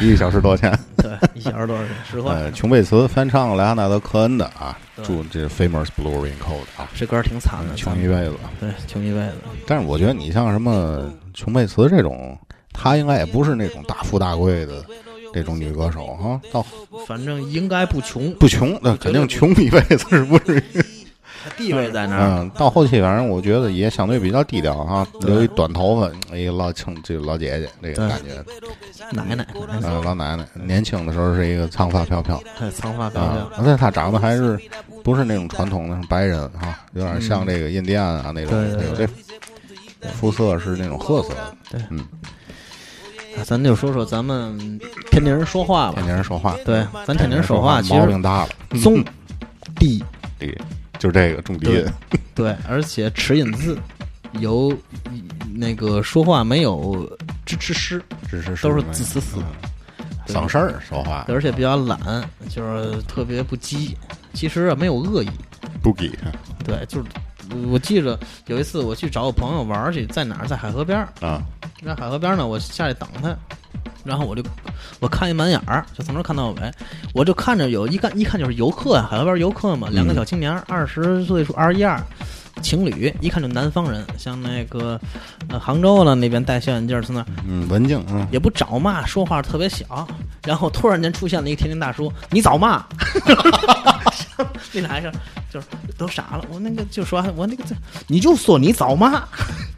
[0.00, 0.78] 一个小时多少钱？
[0.96, 1.90] 对，一小时多少钱？
[2.08, 2.32] 十块。
[2.32, 8.34] 呃，琼贝茨翻唱莱昂纳德·科恩的啊，对祝这 Famous Blue Raincoat 啊，这歌儿挺惨的，穷一辈子。
[8.60, 9.32] 对，穷一辈子。
[9.66, 12.38] 但是我觉得你像什么琼贝茨这种，
[12.72, 14.84] 她应该也不是那种大富大贵的
[15.32, 16.64] 这种女歌手哈，到
[17.08, 20.62] 反正应该不穷，不穷，那肯定穷一辈子是不至于。
[21.64, 22.38] 他地位在那儿。
[22.38, 28.44] 嗯，到后期反正我觉得也相对比较低调哈，留一短头发，一个老青这个老姐姐这个感觉，
[29.12, 29.46] 奶奶，奶奶
[29.82, 32.40] 嗯，老奶奶年轻的时候是一个长发飘飘。
[32.58, 34.58] 对，长发飘啊飘。，但她长得还是
[35.02, 38.50] 不是那种传统的白人哈，有点像这个印第安啊那种，
[38.96, 39.08] 对对
[40.12, 41.98] 肤色是那种褐色的，对嗯，
[43.38, 44.58] 啊咱就说说咱们
[45.10, 46.06] 天津人说话吧天。
[46.06, 48.48] 津人说话，对，咱天津人说话话其实毛病大了，
[48.82, 49.02] 重
[49.78, 50.04] 低，
[50.38, 50.46] 这
[51.08, 51.84] 个就这个重低音，
[52.34, 53.78] 对，而且齿音字
[54.40, 54.76] 有
[55.54, 57.08] 那个说话没有
[57.44, 59.36] 支持诗，只是都是滋滋滋，
[60.26, 60.34] 对。
[60.34, 61.26] 省事儿说话。
[61.28, 61.98] 而且比较懒，
[62.48, 63.94] 就是特别不羁。
[64.32, 65.30] 其实啊，没有恶意，
[65.82, 66.10] 不给，
[66.64, 67.06] 对，就是
[67.70, 70.46] 我记着有一次我去找我朋友玩儿去，在哪儿？
[70.46, 71.08] 在海河边儿。
[71.20, 71.42] 啊，
[71.84, 73.36] 在海河边儿呢，我下去等他，
[74.04, 74.42] 然后我就
[75.00, 76.72] 我看一满眼儿，就从头看到尾，
[77.12, 82.00] 我就看着有一看一看就是游客呀，海外边儿游客嘛，两个小青年，二十岁数二十一二。
[82.62, 84.98] 情侣一看就南方人，像那个
[85.48, 90.06] 呃杭州了那边戴小眼镜儿，从那儿嗯，文静，嗯，也不找骂，说话特别小，
[90.46, 92.82] 然后突然间出现了一个天津大叔，你找骂，
[94.72, 95.12] 那俩人
[95.50, 95.66] 就是
[95.98, 97.74] 都傻了，我那个就说我那个这
[98.06, 99.24] 你就说你找骂，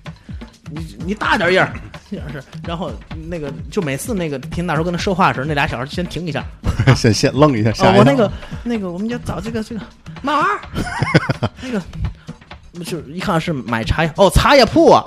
[0.71, 1.73] 你你大点音儿，
[2.11, 2.91] 这样是，然后
[3.29, 6.45] 那个就每次那个听大叔跟他说话的时候，那俩小孩先停一下，
[6.97, 8.31] 先先愣一下，我那个
[8.63, 9.81] 那个我们就找这个这个
[10.23, 11.83] 嘛玩意儿，那个
[12.85, 15.03] 就是一看是买茶叶哦，茶叶铺啊，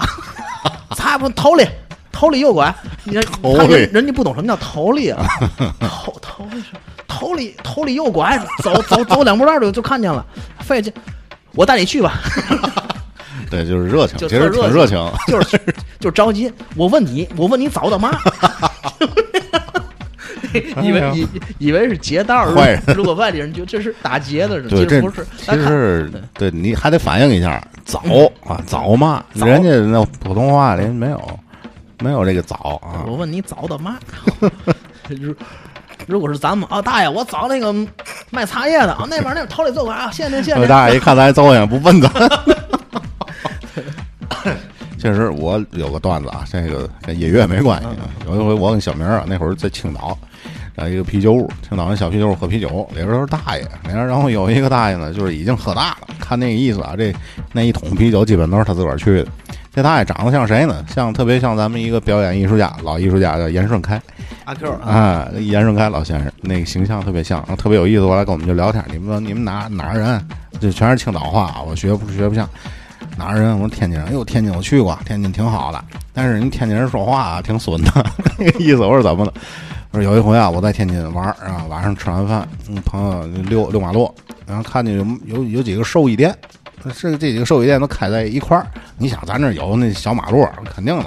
[0.96, 1.66] 茶叶铺头里
[2.12, 2.74] 头里右拐，
[3.06, 5.26] 你看头里他人人家不懂什么叫头里啊，
[5.80, 6.68] 头头里是
[7.08, 10.26] 头里头里右拐，走走走两步道就就看见了，
[10.60, 10.92] 费劲，
[11.54, 12.20] 我带你去吧，
[13.50, 15.58] 对，就是热情，就其实挺热情， 就是
[16.00, 18.12] 就是着急，我问你，我问你早的嘛？
[20.82, 21.28] 以为以
[21.60, 25.26] 以为是劫道儿，坏人如果外地人就这是打劫的，对，这其实不是。
[25.38, 28.02] 其实对你还得反映一下，早
[28.44, 31.40] 啊，早嘛，人家那普通话里没有
[32.00, 34.00] 没有这个早啊，我问你早的嘛？
[35.10, 35.36] 就是
[36.08, 37.72] 如果是咱们啊，大爷，我找那个
[38.32, 40.68] 卖茶叶的啊，那边那边头里坐会儿啊，谢谢您，谢谢我您。
[40.68, 42.10] 大爷一看咱走也不问咱。
[45.00, 47.88] 确实，我有个段子啊，这个跟音乐没关系。
[48.28, 50.18] 有一回我跟小明啊，那会儿在青岛，
[50.76, 53.66] 在一个啤酒屋，青岛那小啤酒屋喝啤酒，里边都是大爷。
[53.84, 57.14] 然后有一个大爷呢，就是已经喝大了，看那个意思啊，这
[57.54, 59.28] 那一桶啤酒基本都是他自个儿去的。
[59.72, 60.84] 这大爷长得像谁呢？
[60.94, 64.02] 像特别像咱们一个表演艺术家，老艺术家叫严顺开。
[64.44, 68.06] 阿 Q 啊，啊，严顺开老先生那个形象特别像，然后特别有意思。
[68.06, 70.28] 过来跟我们就聊天，你们说你们哪哪儿人？
[70.60, 72.50] 就全是青岛话，我学不学不像。
[73.20, 73.54] 哪儿人？
[73.54, 74.08] 我说天津人。
[74.08, 77.92] 哎呦，天津我去过，天津挺好的，但是人天津人说话啊挺损的，
[78.40, 78.78] 那个意思。
[78.78, 79.34] 我是怎么的？
[79.92, 84.10] 我说有一回啊，我在天津玩儿啊，晚上吃完饭，嗯，朋友溜溜马路，
[84.48, 86.34] 然后看见有有有几个寿衣店，
[86.84, 88.66] 这这几个寿衣店都开在一块儿。
[88.98, 91.06] 你想，咱这有那小马路，肯定的，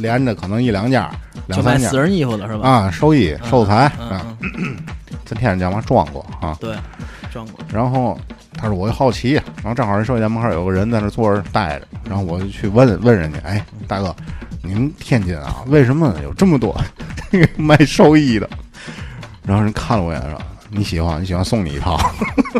[0.00, 1.10] 连着可能一两家、
[1.48, 2.68] 两三家就卖私人衣服的是吧？
[2.68, 4.76] 啊，寿衣、寿材嗯啊，嗯，
[5.26, 6.56] 在天津叫嘛装过啊。
[6.60, 6.76] 对，
[7.32, 7.58] 装过。
[7.72, 8.16] 然后
[8.56, 14.14] 他说我好奇，然后正好人寿衣店门口有个人在那坐着待着，然后我就去问问人家，哎，大哥，
[14.62, 16.78] 你们天津啊，为什么有这么多
[17.56, 18.46] 卖寿衣的？
[19.42, 21.98] 然后人看了我一眼说：“你喜欢，你喜欢送你一套，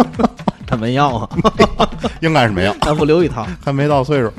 [0.66, 1.28] 他没要啊，
[2.20, 4.32] 应该是没要，那不留一套，还没到岁数。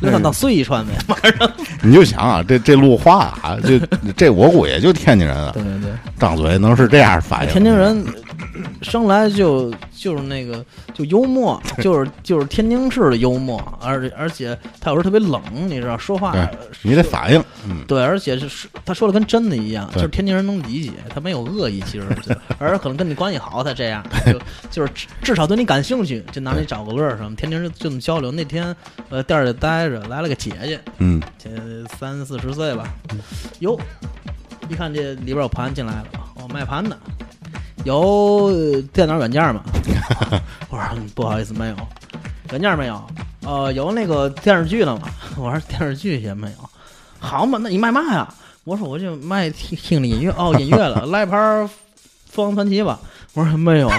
[0.00, 0.92] 留他当睡衣穿呗。
[1.82, 3.78] 你就想啊，这这路话啊，这
[4.16, 7.52] 这我估计也就天津人啊，对对对，张嘴能是这样反应。
[7.52, 8.04] 天津人
[8.82, 16.34] 生来就就是那个就幽默， 就是就是天津市的幽默，而且而且他有时候特别冷，你知道说话
[16.82, 22.06] 你得反应，嗯，对，而且是是他说的跟真的一样，就是天津人能理解，他没有恶意，其实，
[22.58, 24.38] 而可能跟你关系好才这样，就
[24.70, 27.34] 就是至至少对你感兴趣，就拿你找个乐儿什么。
[27.36, 28.30] 天津人就这么交流。
[28.30, 28.74] 那天
[29.10, 31.50] 呃店儿里待着，来了个姐姐，嗯，这
[31.96, 32.84] 三四十岁吧，
[33.60, 33.78] 哟，
[34.68, 36.98] 一看这里边有盘进来了，哦，卖盘的，
[37.84, 39.62] 有呃电脑软件吗？
[40.70, 41.76] 我说嗯不好意思，没有，
[42.50, 43.00] 软件没有。
[43.46, 45.08] 呃，有那个电视剧了吗？
[45.36, 46.56] 我说电视剧也没有。
[47.18, 48.26] 好嘛，那你卖嘛呀？
[48.64, 51.68] 我说我就卖听听的音乐哦，音乐了， 来盘儿
[52.30, 52.98] 凤凰传奇吧。
[53.34, 53.90] 我说没有。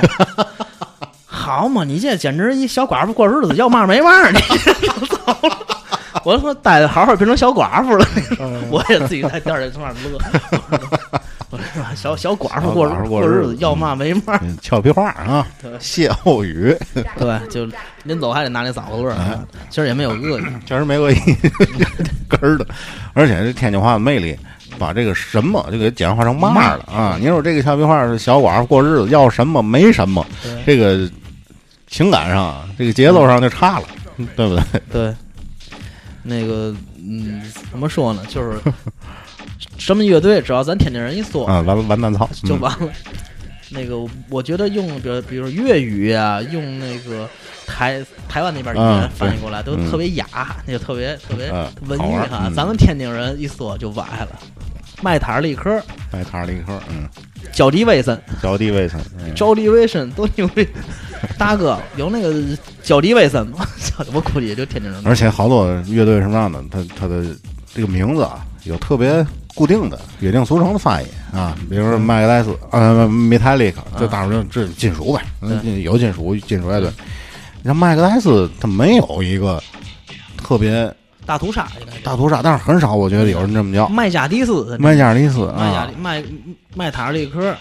[1.26, 4.40] 好嘛，你这简直一小寡妇过日子，要嘛没嘛，你
[5.08, 5.68] 走了。
[6.24, 8.06] 我说待的好好变成小寡妇了，
[8.70, 10.20] 我也自己在店里从那儿乐。
[11.52, 14.38] 我说小小寡妇过日子过过日子，要嘛没嘛。
[14.42, 15.48] 嗯俏皮话啊，
[15.80, 16.76] 歇后语，
[17.18, 17.68] 对，就
[18.04, 20.44] 临走还得拿那找个乐哎儿，其实也没有恶意。
[20.66, 21.16] 确实没恶意，
[22.28, 22.66] 根儿的。
[23.14, 24.38] 而且这天津话的魅力，
[24.78, 27.16] 把这个什么就给简化成嘛了啊！
[27.20, 30.26] 你说这个俏皮话是小寡妇过日子，要什么没什么，
[30.66, 31.10] 这个
[31.88, 33.86] 情感上啊，这个节奏上就差了，
[34.36, 34.82] 对不对？
[34.92, 35.16] 对，
[36.28, 38.22] 那个嗯，怎么说呢？
[38.28, 38.58] 就是
[39.78, 42.90] 什么乐队，只要咱天津人一说，啊，完完蛋操，嗯就完了。
[43.70, 43.96] 那个，
[44.30, 47.28] 我觉得用比如比如粤语啊，用那个
[47.66, 50.26] 台台湾那边语言嗯翻译过来，都嗯特别雅，
[50.66, 52.28] 那就特别特别嗯文艺哈。
[52.30, 54.40] 好玩嗯咱们天津人一说就歪了，
[55.02, 57.08] 麦塔尔利克、卖摊儿里克，嗯，
[57.52, 60.68] 焦迪威森、脚地卫生，嗯焦迪威森多牛逼！
[61.38, 62.34] 大哥有那个
[62.84, 63.66] 焦迪威森吗？
[64.14, 65.02] 我估计也就天津人。
[65.06, 67.24] 而且好多乐队什么样的，他他的
[67.74, 75.22] 这个名字啊，有特别固定的、约定俗成的翻译啊，比如说麦格莱斯啊、米泰利克，这当然这金属呗，
[75.84, 76.90] 有金属金属乐队。
[77.62, 79.62] 你像麦格莱斯，他没有一个
[80.38, 80.94] 特别
[81.26, 86.24] 大屠杀应该是大屠杀，但是很少，我觉得有人这么叫麦加迪斯，麦加迪斯啊麦加利麦
[86.76, 87.56] 麦塔利克、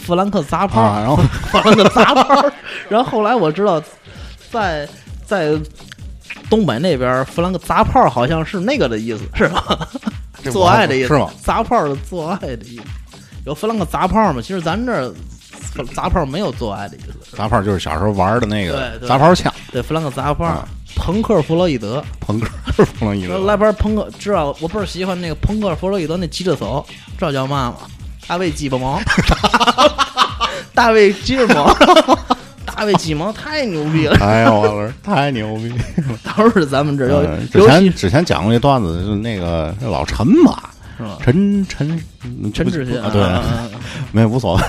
[0.00, 1.16] 弗兰克砸炮、啊，然后
[1.52, 2.50] 弗兰克砸炮，
[2.88, 3.80] 然后后来我知道，
[4.50, 4.88] 在
[5.24, 5.56] 在
[6.48, 9.88] 东北那边，弗兰克砸炮好像是那个的意思，是吧？
[10.50, 11.30] 做爱的意思是吗？
[11.42, 12.82] 砸炮的做爱的意思。
[13.46, 14.40] 有弗兰克砸炮吗？
[14.42, 15.12] 其实咱这儿
[15.94, 17.36] 砸炮没有做爱的意思。
[17.36, 22.48] 砸炮就是小时候玩的那个砸炮枪，对，弗兰克砸炮啊，朋克弗洛伊德，朋克
[22.84, 23.38] 弗洛伊德。
[23.46, 26.84] 来盘朋克，知道我倍儿喜欢那个朋克弗洛伊德那吉他手，
[27.18, 27.76] 知道叫嘛吗？
[28.30, 29.00] 大卫鸡巴毛，
[30.72, 31.74] 大卫鸡巴毛，
[32.64, 34.16] 大卫鸡毛太牛逼了！
[34.24, 35.76] 哎呀我了，太牛逼了！
[36.36, 40.62] 都是咱们这要有嗯之前之前讲过一段子，是那个老陈嘛，
[40.96, 41.18] 是吧？
[41.24, 43.20] 陈陈嗯陈志新啊，对，
[44.12, 44.62] 没无所谓。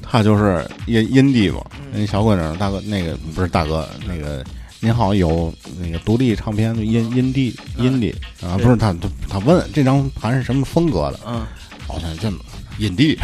[0.00, 1.60] 他就是阴阴地嘛，
[1.92, 4.44] 嗯那小姑娘大哥那个不是大哥那个，
[4.78, 5.52] 您好像有
[5.82, 11.44] 那个独立唱片阴阴地阴地啊，不是他他他问这张盘是什么风格的，嗯
[11.90, 12.38] 好像这么
[12.78, 13.18] 阴地，，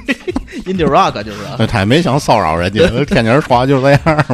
[0.66, 4.24] indie rock 就是啊 他也没想骚扰人家，天津人说话就这样嘛。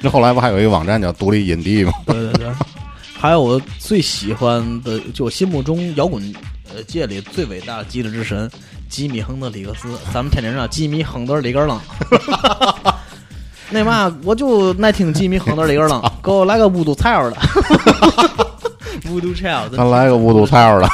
[0.00, 1.92] 这后来不还有一个网站叫独立阴地吗？
[2.06, 2.46] 对对对。
[3.20, 6.22] 还有我最喜欢的，就我心目中摇滚
[6.72, 8.48] 呃界里最伟大的吉他之神，
[8.88, 11.80] 吉米·亨德里克斯，咱们天津人叫吉米·亨德里格楞。
[13.70, 17.36] 那嘛，我就爱听吉米·亨德里格楞，给我来个乌都菜儿的。
[19.10, 20.88] 乌杜菜儿，咱来个乌都菜儿的。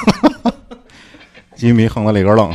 [1.54, 2.52] 吉米·横在里格楞，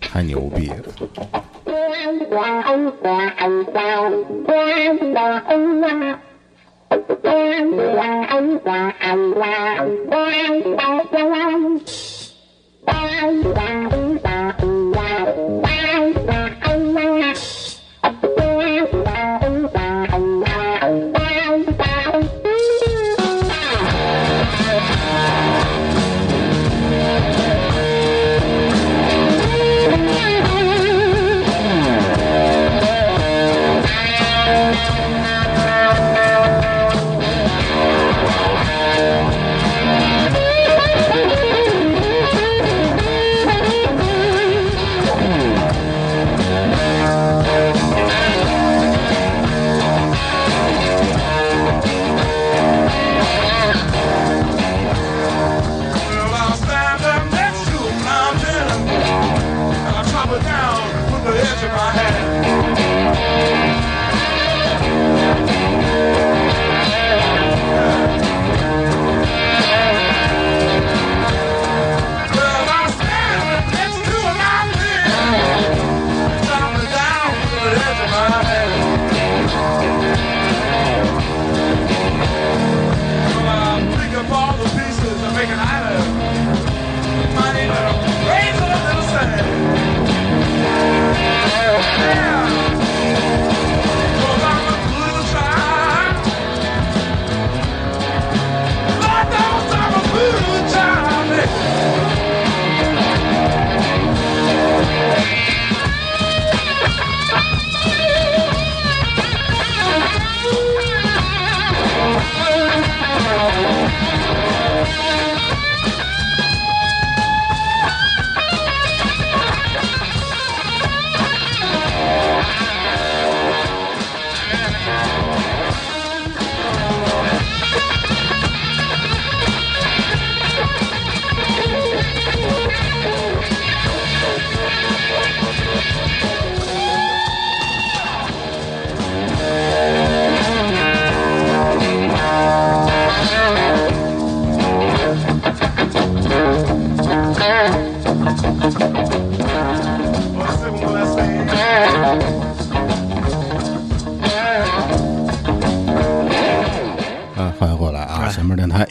[0.00, 0.76] 太牛逼了。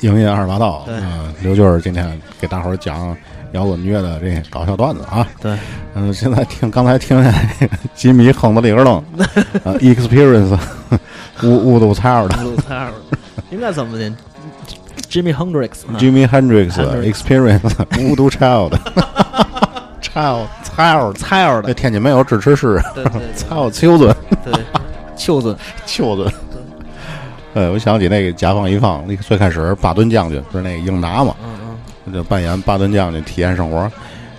[0.03, 0.95] 营业二十八道，对。
[0.97, 3.15] 嗯，刘军儿今天给大伙儿讲
[3.53, 5.25] 摇滚乐的这搞笑段子啊。
[5.41, 5.57] 对，
[5.95, 9.03] 嗯，现在听刚才听见那个吉米·哼的里格楞，
[9.63, 10.57] 呃，Experience，
[11.43, 12.91] 乌乌杜菜儿的乌杜菜儿，
[13.49, 14.11] 应该怎么的
[15.09, 15.95] ？Jimmy Hendrix，啊。
[15.97, 16.71] Jimi Hendrix
[17.11, 24.63] Experience，乌杜 Child，Child 菜儿，菜儿的， 那天津没有支持师，对对菜儿 秋尊对对，
[25.15, 26.27] 秋尊， 秋尊。
[27.53, 33.89] 呃，我想起那个甲方乙方，那个最开始巴顿将军不是那个英达嘛，嗯嗯，就扮演巴顿将军体验生活，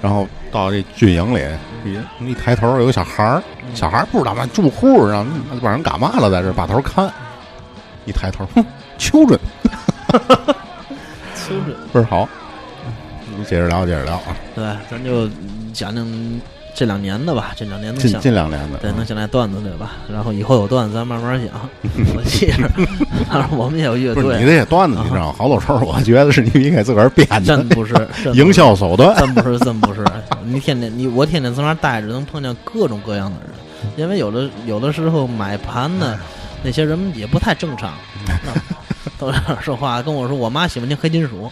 [0.02, 1.40] 然后到这军营里，
[1.84, 3.42] 一一抬头有个小孩儿，
[3.74, 7.08] 小孩儿不知道嘛，住户让那帮人干嘛了，在这把头看，
[8.04, 8.64] 一抬头，哼
[8.98, 9.38] ，children
[11.34, 12.28] 秋尊， 倍儿好。
[13.36, 15.28] 你接着聊，接着聊啊，对，咱就
[15.72, 16.06] 讲讲
[16.74, 19.92] 这两年的吧，这两年能近想近两年的，对，能想来段子对吧？
[20.12, 21.68] 然后以后有段子咱慢慢讲。
[22.16, 22.68] 我记着，
[23.30, 29.16] 当然我们也有乐不是你队，这些段子，你知道，好多时候我觉得是你应该自个儿编的真，不是真不是 营销手段。
[29.16, 30.04] 真不是，真不是。
[30.44, 36.18] 你天天你我天天在那儿待着，能碰见各种各样的人，因为有的有的时候买盘的，
[36.62, 37.94] 那些人也不太正常。
[38.26, 38.52] 那
[39.16, 41.50] 都这样说话，跟我说我妈喜欢听黑金属。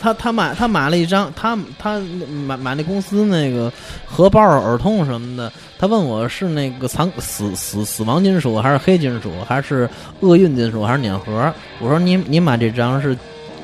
[0.00, 1.98] 他他买他买了一张，他他
[2.46, 3.72] 买买那公司那个
[4.06, 9.88] 荷包耳痛什么的，他问我是那个残死死死亡金属还是黑金属，还是
[10.20, 11.52] 厄运金属还是碾核？
[11.80, 13.16] 我说你你买这张是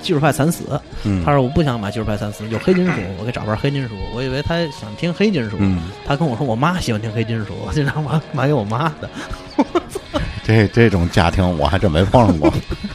[0.02, 3.94] 技术派惨死，嗯他说我不想买技术派惨死，有黑金属，我给找盘黑金属。
[4.14, 9.08] 我以为他想听黑金属，嗯，他跟我说我妈喜欢听黑金属，我就让买买给我妈的。
[10.44, 12.52] 这这种家庭我还真没碰上过，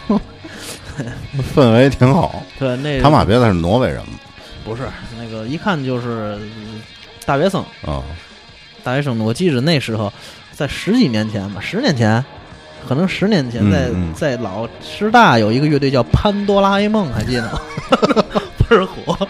[1.55, 2.43] 氛围挺好。
[2.57, 4.13] 对，那他妈别的是挪威人吗？
[4.63, 4.83] 不是
[5.17, 6.81] 那个，一看就是嗯
[7.25, 7.61] 大学生。
[7.85, 8.03] 啊，
[8.83, 10.11] 大学生，我记着那时候，
[10.53, 12.23] 在十几年前吧，十年前，
[12.87, 17.61] 可能十年前在、嗯嗯在老师大有一个乐队叫潘多拉 A 梦，还记得吗？
[18.69, 19.27] 倍儿火。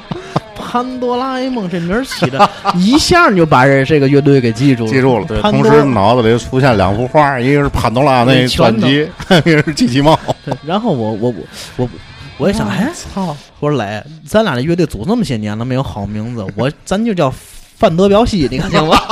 [0.71, 4.91] 潘多拉 A 梦这名儿起的，一下你就把这这个乐队给记住了。
[4.91, 9.09] 记住了，对，同时脑子里出现两幅画，一个是潘多拉那专辑，
[9.45, 10.19] 一个是机器猫。
[10.49, 11.43] 对， 然后我我我
[11.77, 11.89] 我
[12.37, 13.35] 我也想，哎，操！
[13.59, 17.31] 我说磊，咱俩这乐队组那么些年了，没有好名字， 我咱就叫
[17.77, 18.97] 范德彪西，你看行吗？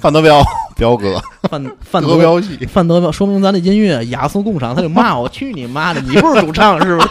[0.00, 0.42] 范德彪，
[0.74, 1.20] 彪哥，
[1.50, 7.08] 范范德彪西，范德彪，说明咱的音乐雅俗共赏，他就骂我，去你妈的，你不是主唱是不是？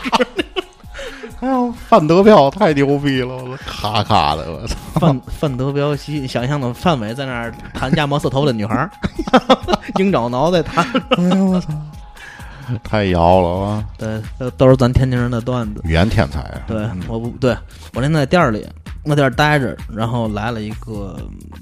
[1.41, 4.75] 哎呦，范德彪太牛逼了，我咔咔的，我操！
[4.95, 8.89] 范范德彪西，你想象的范伟在那儿弹亚摩斯头的女孩儿，
[9.97, 10.83] 鹰爪挠在弹，
[11.17, 11.67] 哎呦我操，
[12.83, 13.85] 太摇了啊！
[13.97, 15.81] 对，都都是咱天津人的段子。
[15.83, 17.55] 语言天才啊，对，我不对，
[17.93, 18.65] 我那在店儿里，
[19.03, 21.17] 那店儿待着，然后来了一个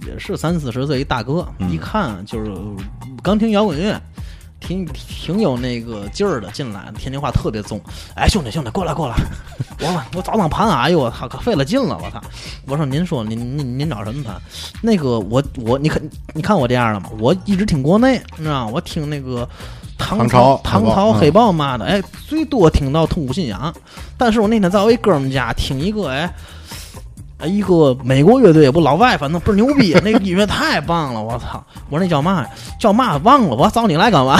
[0.07, 2.51] 也是三四十岁一大哥，嗯一看就是
[3.21, 3.99] 刚听摇滚乐，
[4.59, 7.79] 挺挺有那个劲儿的，进来天津话特别重。
[8.15, 9.15] 哎，兄弟兄弟，过来过来，
[9.79, 12.21] 我我早上盘啊，哎呦我操，可费了劲了，我操！
[12.65, 14.35] 我说您说您您您找什么盘？
[14.81, 16.01] 那个我我你看
[16.33, 17.09] 你看我这样了吗？
[17.19, 18.71] 我一直听国内，你知道吗？
[18.73, 19.47] 我听那个。
[20.03, 23.73] 唐唐朝唐朝黑豹嘛的，哎，最多听到痛苦信仰。
[24.17, 26.29] 但是我那天在我一哥们家听一个，哎，
[27.37, 31.63] 哎一个美国乐队，也不老外，反正倍儿牛逼， 那个音乐太棒了，我操！
[31.89, 32.49] 我说那叫嘛呀？
[32.79, 33.17] 叫嘛？
[33.23, 34.37] 忘了，我找你来干嘛？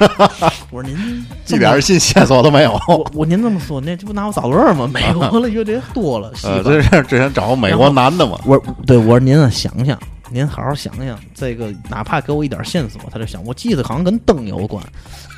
[0.70, 2.72] 我说您一点信线索都没有。
[2.88, 4.88] 我我您这么说，那这不拿我找乐儿吗？
[4.92, 9.98] 美国的乐队多了，西呃，这是之前找个美国男的嘛，我说对我说您啊，想想，
[10.32, 14.82] 您好好想想，这个哪怕给我一点线索，他就想，我记得好像跟灯有关。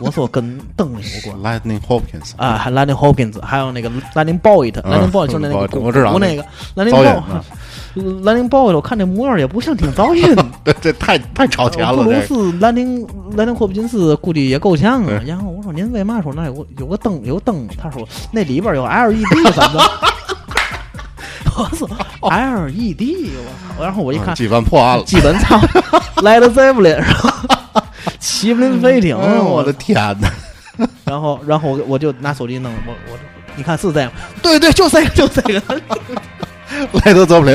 [0.01, 1.61] 我说跟灯有关。
[1.61, 7.23] Lightning Hopkins 啊，还 Lightning Hopkins，还有那个 Lightning Boyd，Lightning Boyd 就是那个我我知道鼓那个 Lightning 导演
[7.95, 10.35] Boyd，Lightning Boyd，我看这模样也不像挺糟心。
[10.65, 15.29] 这这太太超前了，这布鲁斯兰宁兰宁霍普金斯估计也够呛啊对。
[15.29, 17.67] 然后我说您为嘛说那有个有个灯有灯？
[17.81, 19.81] 他说那里边有 LED，反正。
[21.63, 21.87] 我操
[22.29, 23.03] LED，
[23.39, 23.83] 我操！
[23.85, 25.05] 然后我一看，基本破案了。
[25.05, 25.61] 基本操
[26.23, 27.31] 来了 Zeppelin，然后
[28.19, 30.31] 齐柏林飞艇，我的天哪！
[31.05, 33.19] 然后然后我我就拿手机弄，我我
[33.57, 34.11] 你看是这样，
[34.43, 35.63] 对对，就这个就这个。
[37.05, 37.55] 来德泽普林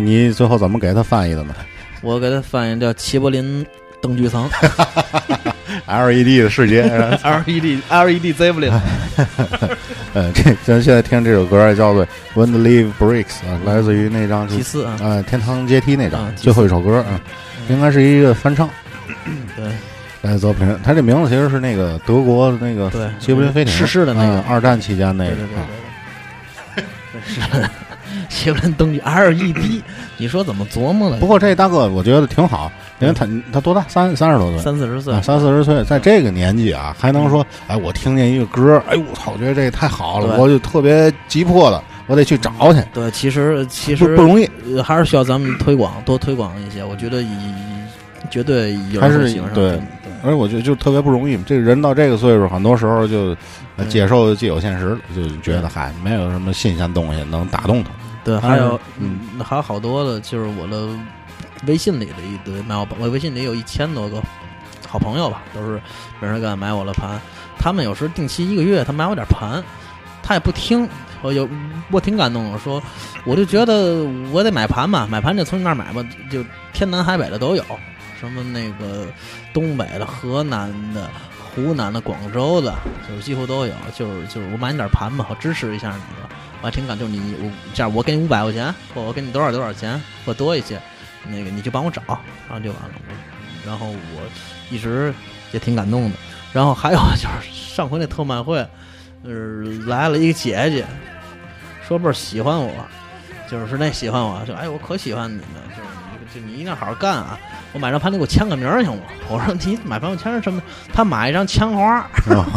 [0.00, 1.54] 那你最后怎么给他翻译的呢？
[2.00, 3.64] 我给他翻译叫齐柏林
[4.00, 4.48] 灯具层
[5.86, 8.72] ？LED E 的世界，，LED LED Zeppelin。
[10.14, 17.20] 呃，这咱现在听这首歌叫做《When the Leaf Breaks》啊，来自于那张就祭祀啊，啊《天堂阶梯》那张啊最后一首歌啊，
[17.68, 18.68] 应该是一个翻唱。
[19.54, 19.66] 对。
[20.22, 23.06] 来泽普林，他这名字其实是那个德国的那个对。
[23.18, 24.36] 西柏林飞艇逝世的那个。
[24.38, 25.66] 嗯二战期间那个对对对啊。
[26.76, 27.40] 对对，是
[28.30, 29.82] 谢布林登记 LED，
[30.16, 31.18] 你说怎么琢磨的？
[31.18, 33.84] 不过这大哥我觉得挺好，因为他他多大？
[33.88, 46.84] 三三十多岁，三四十岁啊，，三四十岁，在这个年纪啊，还能说，哎，我听见一个歌，哎，我操，我觉得这个太好了，我就特别急迫的，我得去找去，对，其实其实不不容易，呃还是需要咱们推广，多推广一些。
[46.84, 47.28] 我觉得以
[48.30, 49.54] 绝对有还是人喜欢上。
[49.54, 49.80] 对对
[50.22, 51.36] 而且我觉得就特别不容易。
[51.44, 53.34] 这个人到这个岁数，很多时候就
[53.88, 57.90] 接受既有现实，就觉得嗨，没有什么新鲜东西能打动他。
[58.24, 60.88] 对，还有嗯嗯，还有好多的，就是我的
[61.66, 64.22] 微信里的一堆买我我微信里有一千多个
[64.86, 65.80] 好朋友吧，都是
[66.20, 67.20] 没人敢买我的盘。
[67.58, 69.62] 他们有时定期一个月，他买我点盘，
[70.22, 70.88] 他也不听。
[71.22, 71.46] 我有
[71.90, 72.82] 我挺感动的，说
[73.24, 76.42] 我就觉得我得买盘嘛，买盘就从你那儿买吧，就
[76.72, 77.62] 天南海北的都有，
[78.18, 79.06] 什么那个
[79.52, 81.10] 东北的、河南的、
[81.54, 82.74] 湖南的、广州的，
[83.06, 83.74] 就是几乎都有。
[83.94, 86.30] 就是就是我买你点盘吧，我支持一下你吧。
[86.60, 90.80] 我还挺感，就是你我这样，我给你五百块钱，或我给你多少多少钱，或多一些，
[91.28, 92.02] 那个你就帮我找，
[92.48, 92.90] 然后就完了。
[92.96, 94.22] 我然后我
[94.70, 95.12] 一直
[95.52, 96.16] 也挺感动的。
[96.52, 98.58] 然后还有就是 上回那特卖会，
[99.24, 99.30] 呃，
[99.86, 100.84] 来了一个姐姐，
[101.86, 102.72] 说倍儿喜欢我，
[103.50, 107.38] 就是那喜欢我，就哎我可喜欢你了，就是你就你一定要好好干啊！
[107.72, 109.02] 我买张盘你给我签个名儿行吗？
[109.30, 110.60] 我说你买盘我签上什么？
[110.92, 112.04] 他买一张枪花，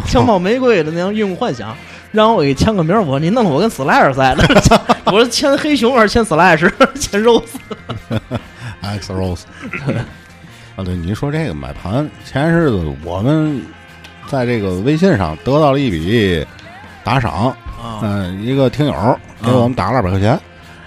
[0.07, 1.71] 枪炮玫瑰的那张《用幻想》，
[2.13, 3.01] 让我给签个名儿。
[3.01, 6.71] 我说你弄得我跟 Slash 似的， 我说签黑熊还是签 Slash？
[6.95, 9.41] 签 Rose？X Rose。
[10.75, 13.61] 啊，对，你说这个买盘，前日子我们
[14.27, 16.45] 在这个微信上得到了一笔
[17.03, 17.47] 打赏，
[17.81, 20.31] 啊嗯、一个听友给我们打了二百块钱，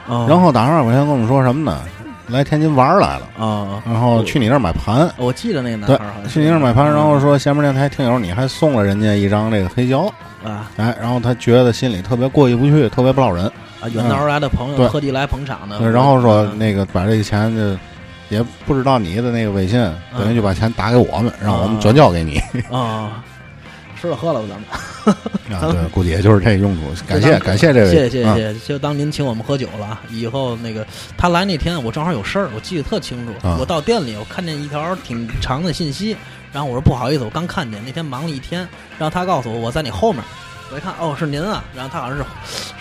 [0.09, 1.81] 啊然后打上二百块钱跟我们说什么呢？
[2.29, 10.13] 来天津玩来了，啊，然后去你那儿买盘，我记得那个男孩儿好像，去你那儿买盘，然后说前面电台听友你还送了人家一张这个黑胶，
[10.45, 10.71] 啊。
[10.77, 13.47] 哎，然后他觉得心里特别过意不去，特别不落人，
[13.81, 16.59] 啊，远道而来的朋友特地来捧场的，对然后说嗯。
[16.59, 17.79] 那个把这个钱就
[18.29, 20.19] 也不知道你的那个微信，嗯。
[20.19, 22.41] 等于就把钱打给我们，让我们转交给你。
[22.73, 23.23] 啊，
[23.97, 25.17] 吃了喝了吧，咱们。
[25.59, 26.83] 啊，对，估计也就是这用途。
[27.07, 30.03] 感谢感谢这位，啊谢谢谢谢，就当您请我们喝酒了啊。
[30.11, 30.87] 以后那个
[31.17, 33.33] 他来那天，我正好有事儿，我记得特清楚。
[33.47, 36.17] 啊我到店里，我看见一条挺长的信息，
[36.53, 38.61] 然后我说不好意思，我刚看见，那天忙了一天。
[38.99, 40.23] 然后他告诉我我在你后面，
[40.73, 42.25] 我一看哦是您啊，然后他好像是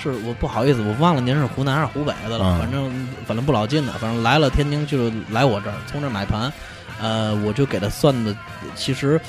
[0.02, 6.52] 是我不好意思，我忘了您是湖南还是湖北的了，啊反正反正不老近的，反正来了天津就是来我这儿，从这儿买盘，
[7.00, 8.36] 呃，我就给他算的，
[8.74, 9.22] 其实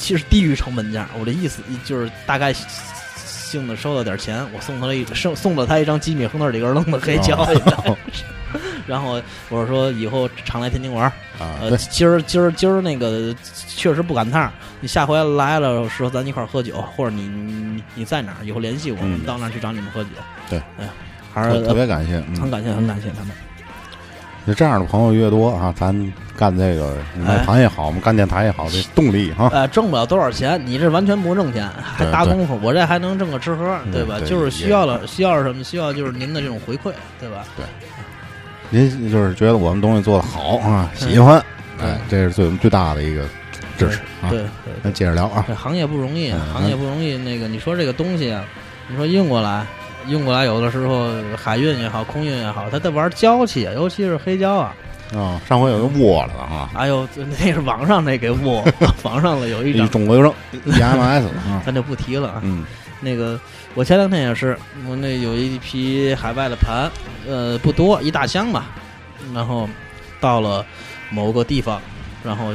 [0.00, 1.06] 其实低于成本价。
[1.18, 7.36] 我的意思就是大概性的收了点钱，我送他了一 送送了他一张吉米亨特里根楞的黑胶，
[7.84, 7.96] 哦
[8.86, 11.12] 然后我说以后常来天津玩儿。
[11.38, 13.34] 啊，呃，今儿今儿今儿那个
[13.68, 20.10] 确实不赶趟儿，你下回来了时候咱一块儿喝酒，或者你你你在哪儿，以后联系我，我们嗯到那儿去找你们喝酒。
[20.48, 20.88] 对，哎，
[21.32, 23.30] 还是特特别感谢，嗯，很感谢，很感谢他们。
[24.50, 25.94] 就这样的朋友越多啊，咱
[26.36, 34.16] 干这个卖盘也好，我们干电台也好，这动力哈，呃，挣不了多少钱，你这完全不挣钱，还搭功夫，我这还能挣个吃喝，嗯对吧？
[34.18, 35.62] 对就是需要了，需要什么？
[35.62, 37.44] 需要就是您的这种回馈，对吧？
[37.56, 37.64] 对
[38.70, 41.38] 您就是觉得我们东西做的好啊，喜欢，
[41.78, 43.22] 嗯哎，这是最我们最大的一个
[43.78, 44.30] 支持啊。
[44.30, 47.16] 对对那接着聊啊，这行业不容易，啊嗯行业不容易。
[47.16, 48.44] 那个你说这个东西啊，
[48.88, 49.64] 你说运过来，
[50.10, 54.74] 运过来有的时候海运也好，空运也好，他在玩娇气啊，尤其是黑胶啊。
[55.16, 58.64] 啊，上回有个窝了啊，哎呦，那是网上那给握，
[59.02, 60.32] 网上了有一一张，中国邮政
[60.66, 62.40] EMS 啊， 咱就不提了啊。
[62.44, 62.64] 嗯。
[63.00, 63.40] 那个
[63.74, 64.56] 我前两天也是，
[64.86, 66.88] 我那有一批海外的盘，
[67.26, 68.66] 呃，不多，一大箱吧。
[69.34, 69.68] 然后
[70.20, 70.64] 到了
[71.10, 71.80] 某个地方，
[72.22, 72.52] 然后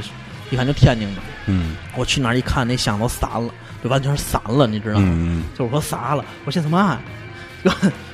[0.50, 1.76] 一看就天津的，嗯。
[1.98, 3.50] 我去那儿一看，那箱都散了，
[3.84, 5.08] 就完全是散了，你知道吗？
[5.10, 6.70] 嗯就是说撒了，我说这他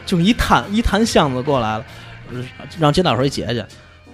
[0.06, 1.86] 就一摊一摊箱子过来了，
[2.80, 3.66] 让接待说一姐姐，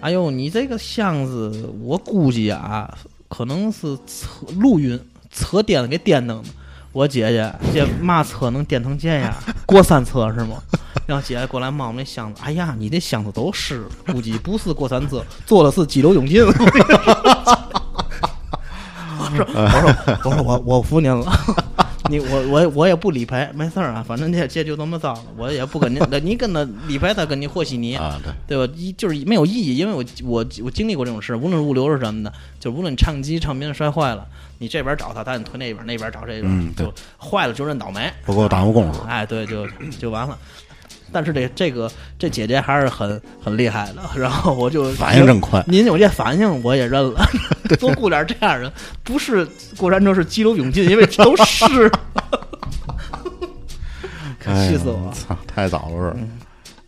[0.02, 2.92] 哎呦，你这个箱子我估计啊，
[3.28, 5.00] 可能是车陆运
[5.32, 6.50] 车颠给颠蹬的。
[6.94, 9.34] 我姐姐，这嘛车能颠成这样？
[9.66, 10.58] 过山车是吗？
[11.06, 16.42] 让姐姐过来摸那箱子，哎呀，你这箱子都湿了，估计不是过山车，坐的是激流勇进。
[16.46, 16.52] 我
[19.36, 21.32] 说，我说，我说我我服您了。
[22.10, 28.74] 你我我我也不理赔，没事儿啊，反正这这就这么着了，我也不跟您， 你跟他理赔，他跟你和稀泥，啊，对，对吧？
[28.78, 34.26] 一就是没有意义，因为我我我经历过这种事，无论物流是什么的，就无论唱机唱片摔坏了，
[34.60, 39.04] 你这边找他，他你推那边，那边找这边，嗯就坏了就认倒霉，不够耽误工夫。
[39.08, 39.68] 哎，对，就
[40.00, 40.38] 就完了。
[41.12, 41.90] 但是这这个
[42.20, 45.64] 这姐姐还是很很厉害的，然后我就 反应真快。
[45.68, 47.26] 您有这反应我也认了，
[47.80, 48.72] 多雇点这样人，
[49.04, 49.48] 不是
[49.78, 51.90] 过山车是激流勇进，因为都是，
[54.40, 55.14] 可哎气死我了。
[55.14, 56.20] 操，太早了是。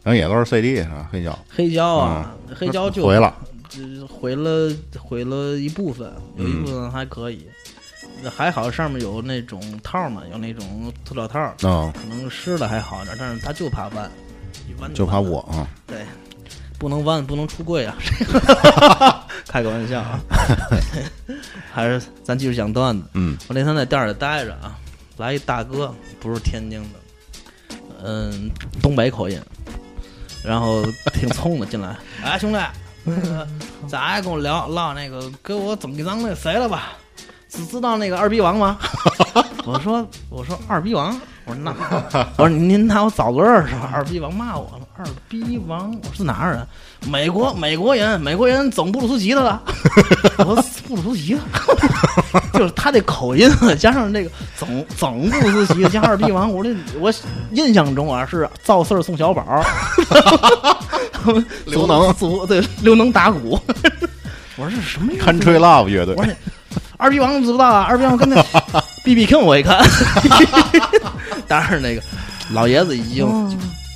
[0.01, 1.09] 然后也都是 CD 是吧？
[1.11, 3.33] 黑胶黑胶啊，黑胶就毁了，
[3.67, 7.45] 只毁了毁了一部分，有一部分还可以，
[8.35, 14.09] 还好上面有那种套嘛，有那种塑料套，嗯，可能湿了还好点，但是他就怕弯，
[14.79, 15.67] 弯就怕我啊。
[15.85, 16.05] 对，
[16.77, 17.95] 不能弯，不能出柜啊！
[19.47, 20.19] 开个玩笑啊，
[21.73, 23.03] 还是咱继续讲段子。
[23.13, 24.77] 嗯我那天在店里待着啊，
[25.17, 28.51] 来一大哥，不是天津的，嗯，
[28.81, 29.41] 东北口音，
[30.43, 32.59] 然后挺冲的进来， 哎，兄弟，
[33.03, 33.47] 那个
[33.87, 36.93] 咱还跟我聊唠那个，给我整一张那谁了吧？
[37.49, 38.77] 知知道那个二逼王吗？
[39.65, 41.73] 我说我说二逼王，我说那
[42.37, 43.91] 我说您拿我找乐儿是吧？
[43.93, 46.67] 二逼王骂我了，二逼王，我是哪儿人？
[47.11, 49.61] 美国美国人，美国人总布鲁斯吉他了。
[50.39, 57.11] 我说布鲁斯吉他，就是他这口音加上这个总总布鲁斯吉他加二逼王，我这我
[57.51, 59.63] 印象中啊是赵四儿宋小宝，
[61.65, 63.59] 刘能祖对刘能打鼓。
[64.55, 66.33] 我说这是什么意思？Country Love 乐队我，说
[67.01, 67.85] 二逼王子知不知道啊？
[67.87, 68.35] 二逼王跟那
[69.05, 69.79] B B King 我一看，
[71.47, 72.01] 当然那个
[72.51, 73.49] 老爷子已经、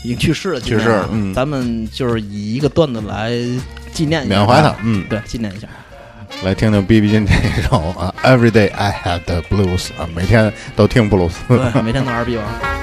[0.03, 3.31] 已经去世了，去世了嗯咱们就是以一个段子来
[3.91, 5.67] 纪念一下缅怀他嗯对，纪念一下。
[6.43, 11.35] 来听听 B B 金这首啊，Every Day I Have the Blues 啊，每天都听布鲁斯。
[11.49, 12.82] 对，每天都二逼王。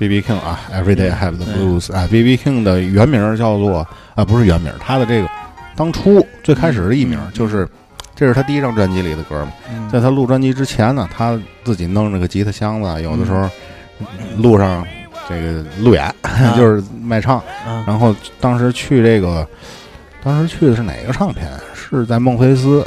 [0.00, 5.28] 嗯，B B King 啊，Every Day I Have the Blues 啊，B B King 的原名叫做啊，不是原名，他的这个
[5.76, 7.68] 当初最开始的艺名就是，
[8.16, 9.52] 这是他第一张专辑里的歌嘛。
[9.92, 13.48] 在他录专辑之前呢，他自己弄着个吉他箱子，有的时候
[14.38, 14.86] 路上
[15.28, 16.12] 这个路演
[16.56, 17.84] 就是卖唱，啊。
[17.86, 19.46] 然后当时去这个，
[20.22, 21.46] 当时去的是哪个唱片？
[21.74, 22.86] 是在孟菲斯，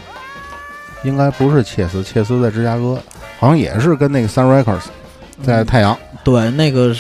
[1.04, 2.98] 应该不是切斯，切斯在芝加哥，
[3.38, 4.86] 好像也是跟那个 Sun Records
[5.44, 5.98] 在太阳。
[6.24, 6.96] 对，那个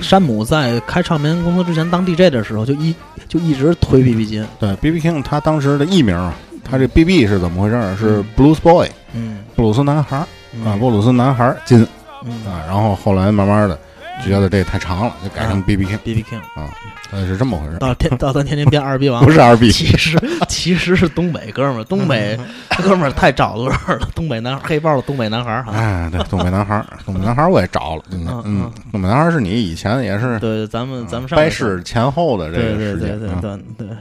[0.00, 2.94] 山姆在开唱片公司之前当 DJ 的时候，就一
[3.26, 4.46] 就一直推 B B 金。
[4.60, 7.96] 对，B B King 他当时的艺名啊，他这 B B 是怎么回事？
[7.96, 10.24] 是 Blues Boy，嗯布鲁斯男孩
[10.54, 11.86] 嗯啊，布鲁斯男孩金
[12.24, 13.78] 嗯啊，然后后来慢慢的
[14.24, 16.68] 觉得这太长了，就改成 B B King，B B King 啊，
[17.12, 22.38] 呃是这么回事儿，到天到咱天津变二逼王，不是二 B，其实其实是东北哥们儿，东北
[22.82, 25.64] 哥们儿太找乐儿了，东北男黑豹的东北男孩。
[25.72, 33.40] 哎，对，东北男孩儿，东北男孩儿我也找了，真的嗯，东北男孩儿是你以前也是对，咱们咱们上掰是前后的这个时对对对间啊，
[33.78, 33.96] 对对。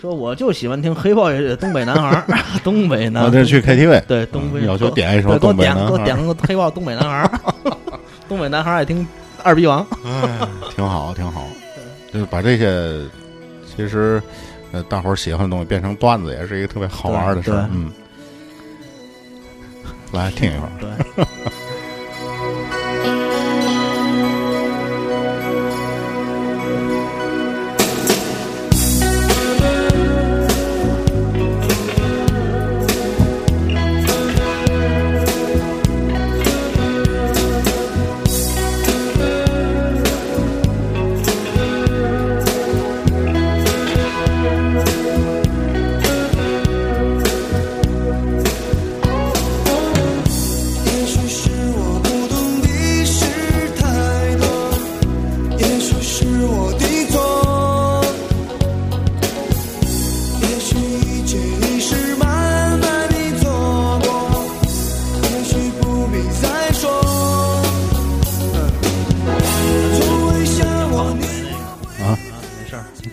[0.00, 2.24] 说我就喜欢听黑豹乐队的东北男孩，
[2.64, 7.30] 东北男，我这去 KTV 对东北要求点一首给我东北点给我男孩儿，点个黑豹东北男孩儿，
[8.32, 9.06] 东北男孩爱听
[9.42, 11.46] 二逼王，哎，挺好挺好，
[12.10, 12.98] 就是把这些
[13.76, 14.22] 其实
[14.72, 17.92] 呃大伙儿喜欢的东西变成段子，也是一个特别好玩的事儿，嗯。
[20.12, 20.72] 来听一会儿。
[20.80, 21.26] 对。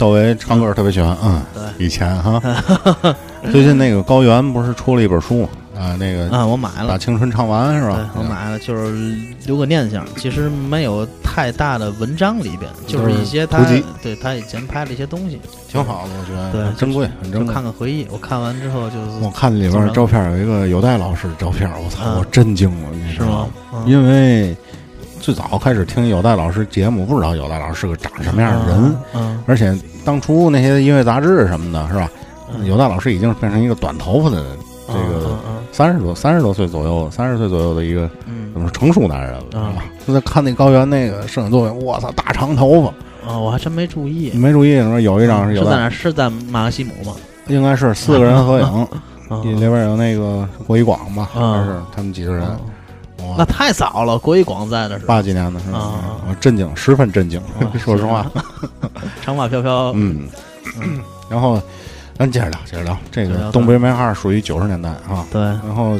[0.09, 2.41] 窦唯唱歌特别喜欢，嗯，对以前哈，
[3.51, 5.47] 最近那个高原不是出了一本书
[5.77, 6.99] 啊，那个啊，我买了把了。
[6.99, 10.03] 青春唱完是对吧？，我买了，就是留个念想。
[10.17, 13.63] 其实没有太大的文章里边，就是一些他
[14.01, 15.39] 对他以前拍的一些东西，
[15.69, 17.53] 挺好的，我觉得对很珍贵，很珍就贵。
[17.53, 18.05] 看看回忆。
[18.09, 23.49] 我看完之后就是我看里边照片有一个有代老师的照片，我操，嗯我震惊了，你知是吗道吗？？
[23.85, 24.57] 嗯因为
[25.19, 32.09] 最早开始听有代老师节目，不知道有代老师是个长什么样的人，嗯，而且当初那些音乐杂志什么的，是吧？
[32.53, 34.43] 嗯有代老师已经变成一个短头发的
[34.87, 39.83] 这个嗯三十多三十多岁左右，三十岁左右的一个嗯怎么说成熟男人了，是嗯吧？
[40.07, 44.39] 就在看那高原那个摄影作品，我操，大长头发，啊，哦，我还真没注意你。
[44.39, 44.99] 没注意是吧？
[44.99, 45.89] 有一张是有代，是在哪？
[45.89, 47.13] 是在马克西姆吗？
[47.47, 48.87] 应该是四个人合影，
[49.29, 52.47] 啊里边有那个郭一广吧，嗯还是他们几个人？
[53.37, 55.15] 那太早了，郭一广在的是吧？
[55.15, 55.77] 八几年的是吧？
[55.79, 58.25] 啊我震惊，十分震惊，啊 说实话。
[59.21, 60.27] 长发飘飘， 嗯，
[61.29, 61.61] 然后
[62.17, 65.25] 咱接着聊，接着聊这个东北梅花属于九十年代啊。
[65.31, 65.99] 对然后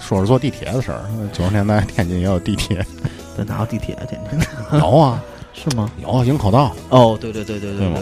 [0.00, 1.00] 说是坐地铁的事儿，
[1.32, 2.84] 九十年代天津也有地铁，
[3.36, 3.96] 对，哪有地铁？
[4.08, 5.20] 天津有啊，
[5.52, 5.90] 是吗？
[6.02, 7.98] 有啊营口道，哦，对对对对对吗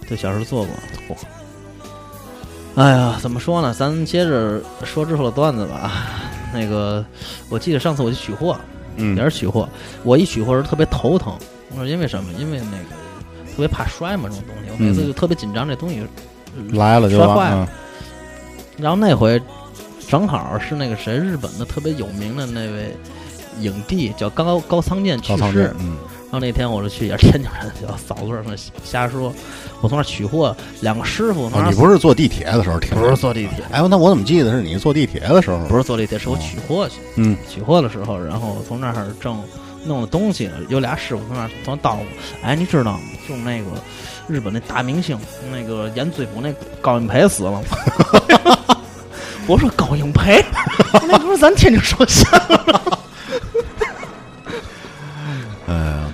[0.00, 1.16] 对，对，小时候坐过。
[2.76, 3.74] 哎呀，怎么说呢？
[3.74, 5.92] 咱接着说之后的段子吧。
[6.52, 7.04] 那个，
[7.48, 8.58] 我记得上次我去取货，
[8.96, 9.68] 嗯也是取货。
[10.04, 11.34] 我一取货时候特别头疼，
[11.70, 12.32] 我说因为什么？
[12.38, 16.02] 因为那个特别怕摔嘛，这种东西，我每次嗯就特别紧张，这东西。
[16.72, 17.74] 来了就摔坏了嗯
[18.78, 19.40] 然后那回
[20.08, 22.96] 正好是那个谁，日本的特别有名的那位
[23.60, 25.96] 影帝叫高高仓健去世高仓健，，嗯，
[26.30, 28.44] 然后那天我就去，也是天津人，就嫂子上
[28.84, 29.32] 瞎说。
[29.80, 32.90] 我从那儿取货，两个师傅你不是坐地铁的时候听？
[32.98, 35.58] 不是坐地铁，哎，那我怎么记得是你坐地铁的时候？
[35.68, 36.96] 不是坐地铁，是我取货去。
[37.16, 39.42] 嗯，取货的时候，然后从那儿正
[39.84, 42.02] 弄了东西，有俩师傅从那儿从那儿叨咕。
[42.42, 43.00] 哎，你知道吗？
[43.28, 43.66] 就那个
[44.26, 45.18] 日本那大明星，
[45.50, 46.52] 那个演追捕那
[46.82, 47.60] 高英培死了吗？
[49.46, 50.44] 我说高英培，
[51.08, 52.58] 那不是咱天津说相声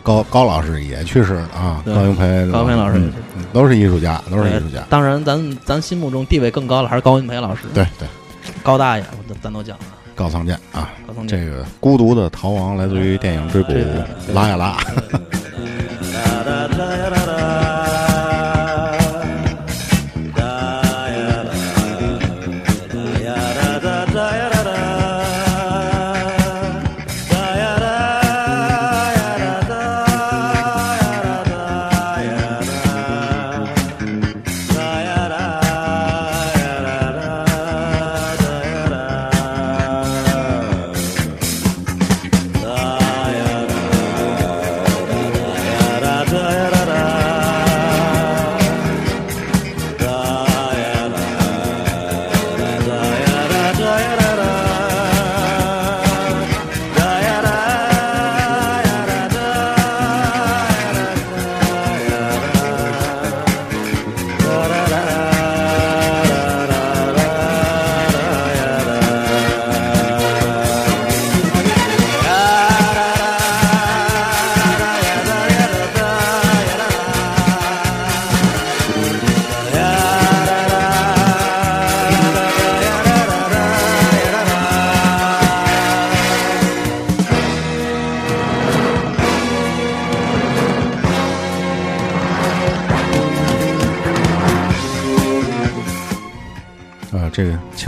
[0.04, 4.84] 高高老师也去世了啊，高云培，高英培老师也嗯嗯都是艺术家，都是艺术家。
[4.90, 8.06] 当然，咱咱心目中地位更高的还是高云培老师，对对，
[8.62, 9.84] 高大爷，咱咱都讲了。
[10.14, 13.72] 高仓健啊，高仓健这个孤独的逃亡来自于电影《追捕
[14.32, 14.76] 拉呀拉》。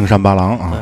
[0.06, 0.80] 山八郎啊，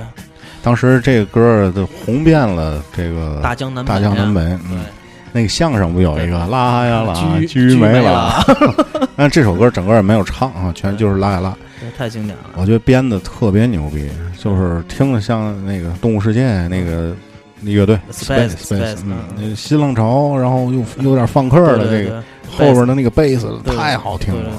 [0.62, 4.40] 当时这个歌儿都红遍了这个大江南北大江南北。
[4.70, 4.84] 嗯，
[5.32, 11.54] 那个相声不有一个拉呀拉，居居没了了。， 但这首歌整个也没有唱啊，全就是拉呀拉。
[11.98, 12.44] 太经典了。
[12.54, 14.08] 我觉得编的特别牛逼，
[14.38, 17.14] 就是听着像那个《动物世界》那个
[17.60, 19.00] 那乐队 Space Space，Space，
[19.36, 24.50] 嗯新浪潮，然后又有点放克的这个后边的那个贝斯太好听了。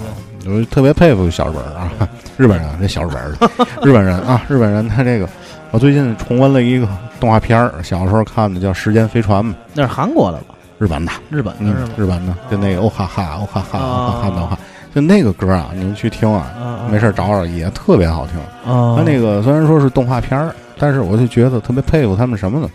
[0.45, 1.91] 我就特别佩服小日本儿啊，
[2.37, 3.33] 日本人这小日本儿，
[3.83, 5.27] 日本人啊，日本人他这个，
[5.71, 6.87] 我最近重温了一个
[7.19, 10.55] 动画片儿，小时候看的叫《时间飞船》嘛，那是韩国的吧？
[10.77, 14.59] 日本的，日本的嗯？，日本的，就那个哦哈哈哦哈哈哦哈哈啊的哈，
[14.93, 18.37] 就那个歌啊，你们去听啊，啊没事儿找找也特别好听。
[18.71, 22.69] 啊，他那个虽然说是动画片儿，但是我就觉得特别佩服他们什么呢？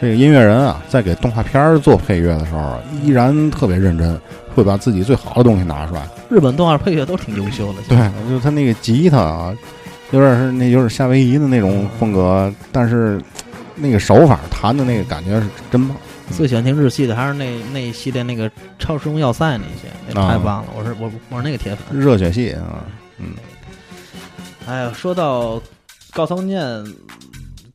[0.00, 4.20] 这个音乐人啊，在给动画片儿做配乐的时候啊，依然特别认真，
[4.54, 6.08] 会把自己最好的东西拿出来。
[6.30, 7.82] 日本动画配乐都挺优秀的。
[7.88, 9.56] 对，就他那个吉他啊，
[10.10, 13.20] 有点是那有点夏威夷的那种风格，但是
[13.74, 15.96] 那个手法弹的那个感觉是真棒。
[16.30, 20.70] 最喜欢听日系的还是那那一系列那个超时空要塞那些，那太啊棒了！
[20.74, 22.00] 我是我我是那个铁粉。
[22.00, 22.82] 热血系啊，
[23.18, 23.34] 嗯，
[24.66, 25.60] 哎呀，说到
[26.14, 26.58] 高仓健，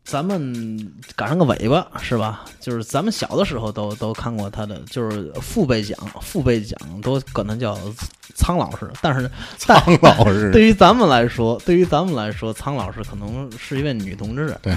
[0.10, 2.44] 咱们赶上个尾巴是吧？
[2.60, 7.78] 就是咱们小的时候都都看过他的，就是父辈讲，父辈讲都管他叫
[8.34, 9.30] 苍老师，但是
[9.68, 14.58] 但苍老师 对于咱们来说，对于咱们来说，苍老师可能是一位女同志。
[14.64, 14.76] 对，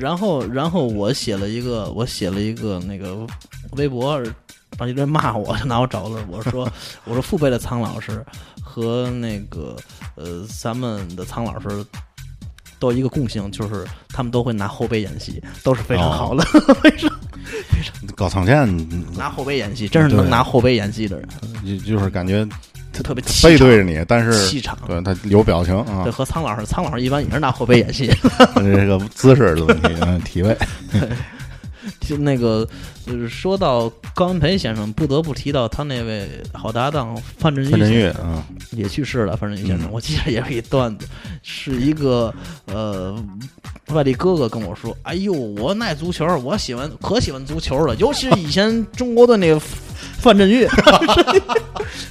[0.00, 3.16] 然后然后我写了一个，我写了一个那个
[3.76, 4.20] 微博，
[4.76, 6.20] 让一堆骂我，就拿我找乐。
[6.28, 6.68] 我说
[7.06, 8.20] 我说父辈的苍老师
[8.60, 9.76] 和那个
[10.16, 11.68] 呃咱们的苍老师。
[12.82, 16.42] 都有一个共性，就是他们都会拿后背演戏，都是非常好的，
[16.82, 17.08] 非常
[18.16, 18.68] 高仓健
[19.16, 21.28] 拿后背演戏，真是能拿后背演戏的人，
[21.64, 22.44] 就就是感觉
[22.92, 24.76] 他特别气背对着你，但是气场。
[24.84, 26.02] 对他有表情啊。
[26.02, 28.10] 对，，和苍老师，苍老师一般也是拿后背演戏。
[28.56, 30.58] 这个姿势的问题，嗯，体位，
[32.00, 32.68] 就那个，
[33.06, 39.36] 就是说到高文培先生，不得不提到他那位好搭档范振钰范振钰先生啊，也去世了。
[39.36, 41.06] 范振钰先生，嗯我记得也有一段子，
[41.42, 42.32] 是一个
[42.66, 43.14] 呃
[43.88, 49.60] 外地哥哥跟我说：“哎呦，我爱足球，我喜欢可喜欢足球了，尤其是以前中国队那个
[50.18, 50.68] 范振钰。”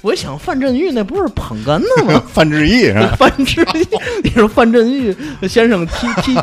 [0.01, 2.21] 我一想，范振钰那不是捧哏的吗？
[2.27, 3.15] 范志毅是吧？
[3.17, 3.87] 范志毅，
[4.23, 5.15] 你说范振钰
[5.47, 6.37] 先生踢踢，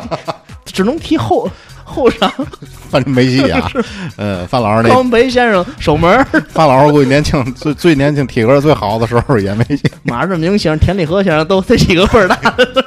[0.65, 1.49] 只能踢后
[1.93, 2.31] 后场。
[2.89, 3.69] 范没戏啊，
[4.17, 12.83] 呃，范老师那高文培先生守门儿，范老师估计年轻最最年轻体格最好的时候也没戏， 马志明先生、田立和先生都这几个辈儿大的，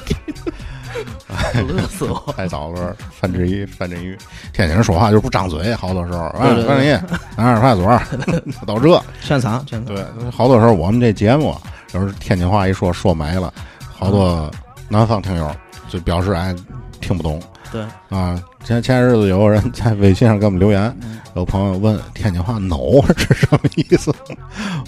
[1.69, 2.35] 乐死我！
[2.37, 2.97] 太早了。
[3.13, 4.19] 范志毅、范振钰，
[4.53, 7.01] 天津人说话就是不张嘴，好多时候，范振钰，
[7.37, 9.01] 哪儿派出所，都这。
[9.23, 13.55] 全场全场，对，好多时候我们这节目就是天津话一说说没了，
[13.97, 14.51] 好多
[14.89, 15.49] 南方听友
[15.89, 16.53] 就表示哎
[17.01, 17.41] 听不懂
[17.73, 17.83] 对，
[18.17, 18.41] 啊。
[18.65, 22.77] 前前日子有个人在微信上给我们留言，嗯有朋友问天津话“挠”
[23.19, 24.15] 是什么意思，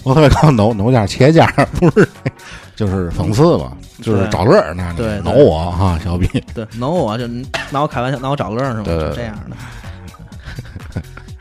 [0.03, 1.45] 我特别告诉馊馊加茄加，
[1.79, 2.07] 不是，
[2.75, 7.27] 就是讽刺嘛，就是找乐儿那对，no 我哈小逼，对，挠我就
[7.71, 8.83] 拿我开玩笑，拿我找乐儿是吗？
[8.85, 9.57] 对对对是这样的。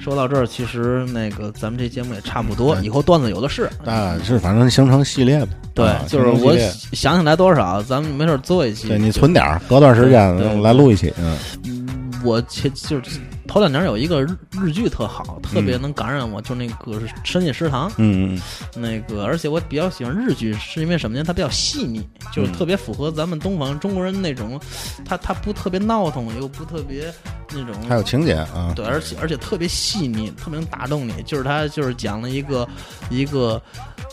[0.04, 3.70] 说到这儿，其实那个咱们这节目也差不多，以后段子有的是。
[3.86, 5.48] 啊，是反正形成系列嘛。
[5.72, 6.54] 对啊，就是我
[6.92, 8.86] 想起来多少，咱们没事儿做一期。
[8.86, 16.92] 对你存点儿，隔段时间来录一期，嗯，我前就是头两年有一个日日剧特好，特别嗯能感染我，就那个
[17.24, 17.88] 《深夜食堂》。
[17.98, 18.40] 嗯嗯
[18.74, 21.22] 那个，而且我比较喜欢日剧，是因为什么呢？
[21.24, 24.60] 它比较细腻，就是嗯特别符合咱们东方中国人那种，
[25.04, 27.12] 它它不特别闹腾，又不特别
[27.50, 31.22] 那种嗯，还有情节啊，对，而且而且特别细腻，特别能打动你。
[31.24, 32.68] 就是它就是讲了一个
[33.10, 33.60] 一个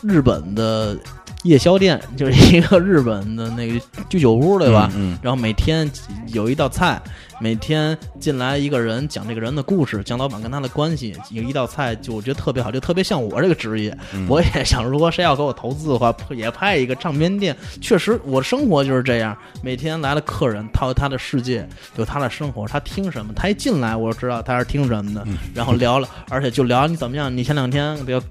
[0.04, 0.98] 日本的
[1.44, 3.80] 夜宵店，就是一个日本的那个
[4.10, 4.90] 居酒屋，对吧？
[4.96, 5.90] 嗯，然后每天
[6.28, 7.02] 有一道菜，
[7.40, 13.98] 每天进来一个人讲这个人的故事，讲老板跟他的关系，有一道菜就我觉得特别好，就特别像我这个职业。
[14.14, 17.58] 嗯我也想，如果谁要给我投资的话，也拍一个唱片店。
[17.82, 28.22] 确实，我的生活就是这样，每天来了客人，他有他的世界，有他的生活，他听什么，他一进来我就知道他是听什么的，嗯然后聊了，而且就聊你怎么样，你前两天比如。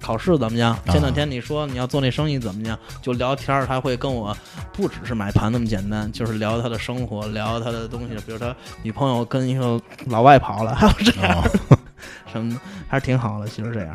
[0.00, 0.72] 考试怎么样？
[0.86, 2.78] 啊前两天你说你要做那生意怎么样？
[3.02, 4.36] 就聊天儿，他会跟我
[4.72, 11.78] 不只是买盘那么简单，就是聊他的生活，聊他的东西，比如他女朋友跟一个老外跑了，还 有这样哦、
[12.32, 13.46] 什么的，还是挺好的。
[13.48, 13.94] 其实这样，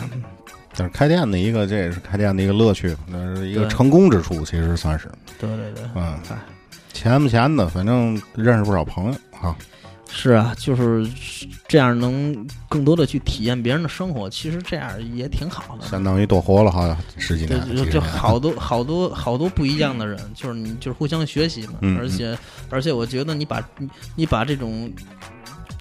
[0.77, 6.37] 但是开店的一个，这也是开店的一个乐趣，那是一个成功之处，其实算是，对对对，嗯哎，
[6.93, 9.55] 钱不钱的，反正认识不少朋友哈。
[10.11, 11.07] 是啊，就是
[11.67, 15.87] 这样，能更多的去体验别人的生活，其实这样也挺好的。
[15.87, 21.73] 相当于多活了好十几对年，，就好多好多好多不一样的人，就是你就是互相学习嘛。
[21.81, 22.37] 嗯而且
[22.69, 24.91] 而且，我觉得你把你你把这种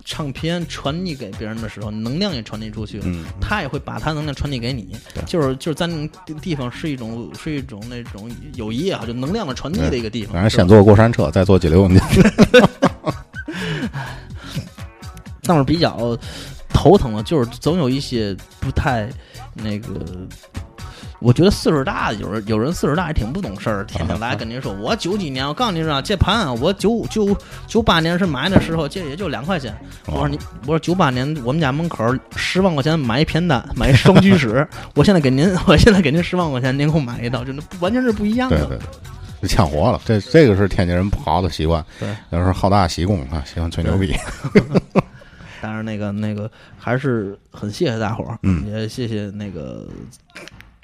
[0.05, 3.01] 唱片传递给别人的时候，能量也传递出去
[3.41, 4.97] 他也会把他能量传递给你，
[5.27, 10.33] 就是就是在那种地地方是一种是一种那种友谊啊，就能量的传递的一个地方。
[10.35, 11.99] 反正先坐过山车，再坐激流，你
[15.43, 16.19] 但是比较
[16.69, 19.09] 头疼的，就是总有一些不太
[19.55, 19.89] 那个。
[21.21, 27.35] 我觉得岁数大的有人有人岁数大也挺不懂事儿，天天来跟您说，我九几年，我告诉您啊，这盘啊我九九
[27.67, 29.75] 九八年是买的时候，这也就两块钱。
[30.05, 32.05] 我说你，我说九八年我们家门口
[32.37, 38.79] 十万块钱买一片单，买一双居室， 我现在给您，我现在给您十万块钱，您给我买一套，真的完全是不一样的。
[39.47, 40.01] 就抢活了。
[40.05, 44.15] 这这个是天津人不好的习惯，对，有时候好大喜功啊，喜欢吹牛逼。
[45.61, 49.87] 但是，那个那个还是很谢谢大伙儿，嗯也谢谢那个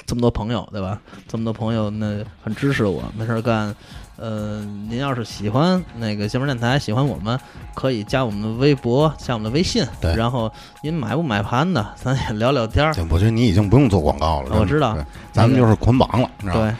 [0.06, 0.98] 这么多朋友，对吧？
[1.28, 3.74] 这么多朋友，那很支持我，没事儿干。
[4.16, 7.38] 呃，您要是喜欢那个新闻电台，喜欢我们，
[7.74, 9.82] 可以加我们的微博，加我们的微信。
[10.00, 10.50] 对然后
[10.82, 12.94] 您买不买盘的，咱也聊聊天儿。
[13.10, 14.96] 我觉得你已经不用做广告了，我知道
[15.32, 16.30] 咱们就是捆绑了？
[16.42, 16.74] 对，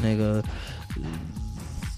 [0.00, 0.42] 那个嗯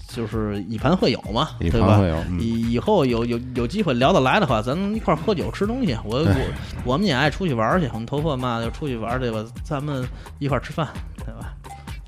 [0.07, 1.87] 就是以盘会友嘛，一对吧？
[1.87, 5.95] 盘会友，嗯，以以后有有有机会聊得来的话，咱一块儿喝酒吃东西。
[6.03, 6.35] 我我
[6.83, 10.03] 我们也爱出去玩去，我们头发嘛就出去玩儿去吧，咱们
[10.39, 10.87] 一块儿吃饭，
[11.17, 11.53] 对吧？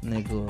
[0.02, 0.48] 那个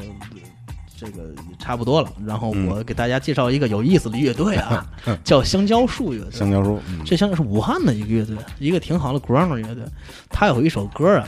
[0.97, 2.09] 这个也差不多了。
[2.25, 4.87] 然后嗯我给大家介绍一个有意思的乐队啊，
[5.25, 6.31] 叫香蕉树乐队。
[6.31, 9.83] 香蕉树，嗯这香蕉是武汉的一个乐队，一个挺好的 grunge 乐队。
[10.29, 11.27] 他有一首歌啊，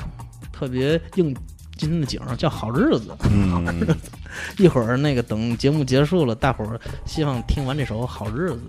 [0.53, 1.35] 特别应
[1.83, 3.09] 今天的景儿，叫《好日子》。
[3.29, 3.85] 嗯，
[4.57, 8.61] 一会儿那个等节目结束了，大伙儿希望听完这首《好日子》，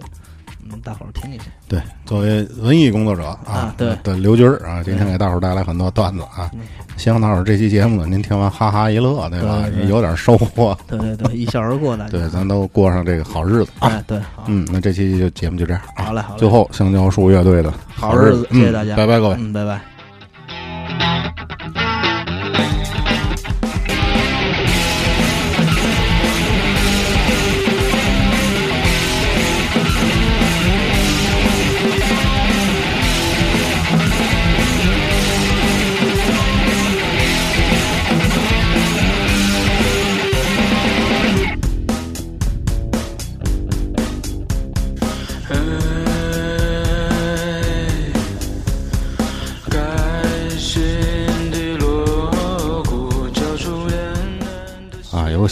[0.68, 1.46] 嗯，大伙儿听一听。
[1.68, 6.50] 对，作为文艺工作者啊啊，对的刘军儿啊，今天给大伙儿带来很多段子啊，
[6.96, 9.64] 希望大伙儿这期节目呢，您听完哈哈一乐，对吧？
[9.88, 12.08] 有点收获，对对对，一笑而过，的。
[12.10, 13.90] 对，咱都过上这个好日子啊。
[13.90, 16.06] 哎，对，嗯，那这期就节目就这样啊。
[16.06, 16.38] 好嘞，好嘞。
[16.40, 19.36] 最后，香蕉树乐队的好日子，嗯谢谢大家，拜拜各位。
[19.38, 19.80] 嗯，拜拜。“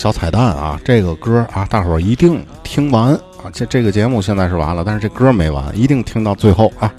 [0.03, 3.47] 小彩蛋啊，这个歌啊，大伙儿一定听完啊。
[3.53, 6.93] 这这个节目现在是完了，但是这歌没完，一定听到最后啊。